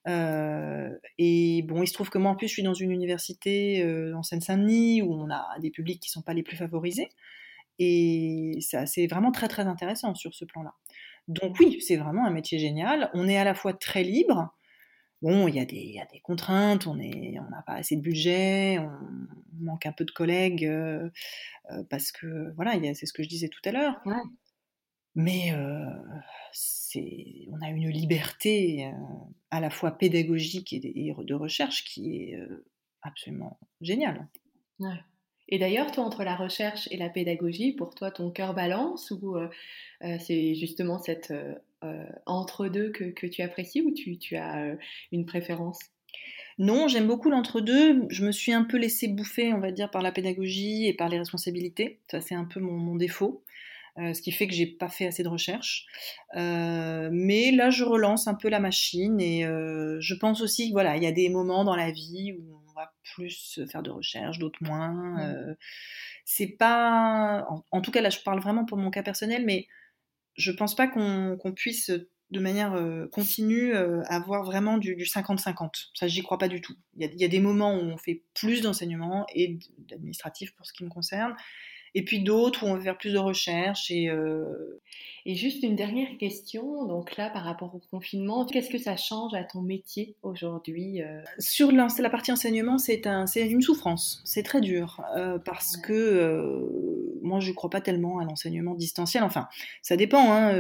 [0.09, 3.83] Euh, et bon, il se trouve que moi, en plus, je suis dans une université
[3.85, 7.11] euh, en Seine-Saint-Denis où on a des publics qui ne sont pas les plus favorisés.
[7.79, 10.75] Et ça, c'est vraiment très, très intéressant sur ce plan-là.
[11.29, 13.11] Donc oui, c'est vraiment un métier génial.
[13.15, 14.55] On est à la fois très libre,
[15.23, 18.91] bon, il y, a des, contraintes, on n'a pas assez de budget, on,
[19.61, 21.09] manque un peu de collègues, euh,
[21.89, 24.01] parce que, voilà, c'est ce que je disais tout à l'heure.
[25.15, 25.85] Mais euh,
[27.51, 28.91] on a une liberté
[29.51, 32.39] à la fois pédagogique et de, recherche qui est
[33.03, 34.29] absolument géniale.
[35.49, 39.37] Et d'ailleurs, toi, entre la recherche et la pédagogie, pour toi, ton cœur balance ou
[40.01, 41.33] c'est justement cette
[42.25, 44.77] entre-deux que, tu apprécies ou tu, as
[45.13, 45.79] une préférence?
[46.59, 48.07] Non, j'aime beaucoup l'entre-deux.
[48.11, 51.09] Je me suis un peu laissée bouffer, on va dire, par la pédagogie et par
[51.09, 51.99] les responsabilités.
[52.11, 53.43] Ça, c'est un peu mon, défaut.
[53.99, 55.87] Euh, ce qui fait que j'ai pas fait assez de recherche.
[56.35, 61.07] mais là, je relance un peu la machine et je pense aussi voilà, il y
[61.07, 65.19] a des moments dans la vie où on va plus faire de recherche, d'autres moins.
[66.25, 69.67] c'est pas, en, tout cas là, je parle vraiment pour mon cas personnel, mais
[70.37, 71.91] je pense pas qu'on puisse
[72.33, 75.91] de manière euh, continue euh, avoir vraiment du 50-50.
[75.95, 76.75] Ça, j'y crois pas du tout.
[76.97, 80.83] Il y, a, des moments où on fait plus d'enseignement et d'administratif pour ce qui
[80.83, 81.35] me concerne,
[81.95, 83.91] et puis d'autres où on veut faire plus de recherche.
[83.91, 84.81] Et, euh,
[85.25, 89.35] et juste une dernière question, donc là par rapport au confinement, qu'est-ce que ça change
[89.35, 91.21] à ton métier aujourd'hui euh?
[91.39, 96.59] Sur la, la, partie enseignement, c'est un, une souffrance, c'est très dur, euh, parce que
[97.23, 99.47] moi je ne crois pas tellement à l'enseignement distanciel, enfin
[99.81, 100.59] ça dépend, hein,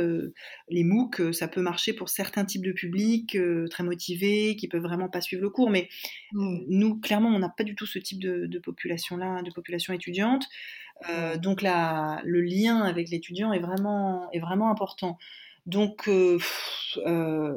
[0.69, 3.37] les MOOC ça peut marcher pour certains types de publics
[3.69, 5.89] très motivés, qui peuvent vraiment pas suivre le cours, mais
[6.35, 6.59] mmh.
[6.69, 10.47] nous clairement on n'a pas du tout ce type de, de population-là, de population étudiante.
[11.11, 15.19] Euh, donc le lien avec l'étudiant est vraiment, est vraiment important.
[15.67, 16.39] Donc, euh,
[17.07, 17.55] euh,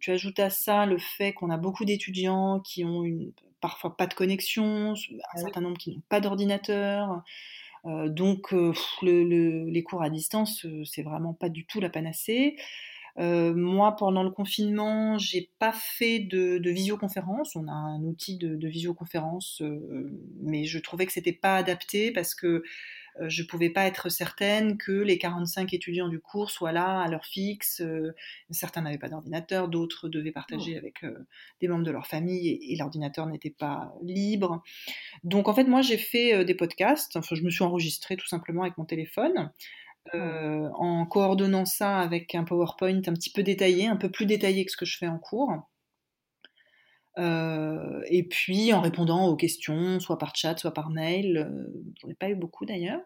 [0.00, 4.06] tu ajoutes à ça le fait qu'on a beaucoup d'étudiants qui ont une, parfois pas
[4.06, 4.94] de connexion,
[5.34, 7.22] un certain nombre qui n'ont pas d'ordinateur.
[7.84, 8.54] donc,
[9.02, 12.56] les cours à distance, c'est vraiment pas du tout la panacée.
[13.18, 17.56] Moi, pendant le confinement, j'ai pas fait de, visioconférence.
[17.56, 19.62] On a un outil de, visioconférence,
[20.40, 22.62] mais je trouvais que c'était pas adapté parce que
[23.20, 27.26] je pouvais pas être certaine que les 45 étudiants du cours soient là à l'heure
[27.26, 27.82] fixe.
[28.50, 30.78] certains n'avaient pas d'ordinateur, d'autres devaient partager oh.
[30.78, 31.04] avec
[31.60, 34.62] des membres de leur famille et, l'ordinateur n'était pas libre.
[35.24, 37.14] Donc en fait, moi, j'ai fait des podcasts.
[37.16, 39.50] Enfin, je me suis enregistrée tout simplement avec mon téléphone.
[40.14, 44.64] Euh, en coordonnant ça avec un PowerPoint un petit peu détaillé, un peu plus détaillé
[44.64, 45.52] que ce que je fais en cours.
[47.18, 51.36] Euh, et puis en répondant aux questions, soit par chat, soit par mail.
[51.36, 53.00] Euh, j'en ai pas eu beaucoup d'ailleurs.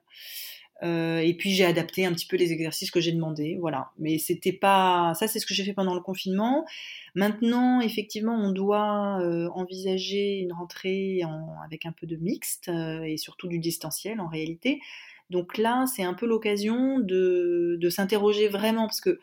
[0.82, 3.90] et puis j'ai adapté un petit peu les exercices que j'ai demandé, voilà.
[3.99, 6.64] Mais c'était pas, ça c'est ce que j'ai fait pendant le confinement.
[7.14, 9.18] Maintenant, effectivement, on doit
[9.55, 11.20] envisager une rentrée
[11.64, 14.80] avec un peu de mixte et surtout du distanciel en réalité.
[15.31, 19.18] Donc là, c'est un peu l'occasion de, s'interroger vraiment, parce que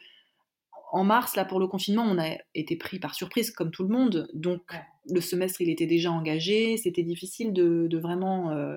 [0.92, 3.90] en mars, là, pour le confinement, on a été pris par surprise, comme tout le
[3.90, 4.30] monde.
[4.34, 4.62] Donc,
[5.10, 6.78] le semestre, il était déjà engagé.
[6.78, 8.76] C'était difficile de, vraiment euh,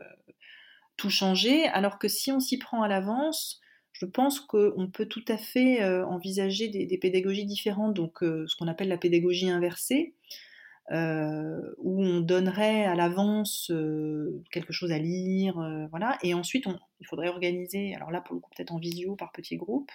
[0.97, 1.66] tout changer.
[1.68, 3.61] Alors que si on s'y prend à l'avance,
[3.93, 7.93] je pense qu'on peut tout à fait euh, envisager des, pédagogies différentes.
[7.93, 10.14] Donc, euh, ce qu'on appelle la pédagogie inversée.
[10.89, 13.72] Où on donnerait à l'avance
[14.53, 15.57] quelque chose à lire,
[15.91, 16.68] voilà, et ensuite
[17.01, 19.92] il faudrait organiser, alors là pour le coup peut-être en visio par petits groupes,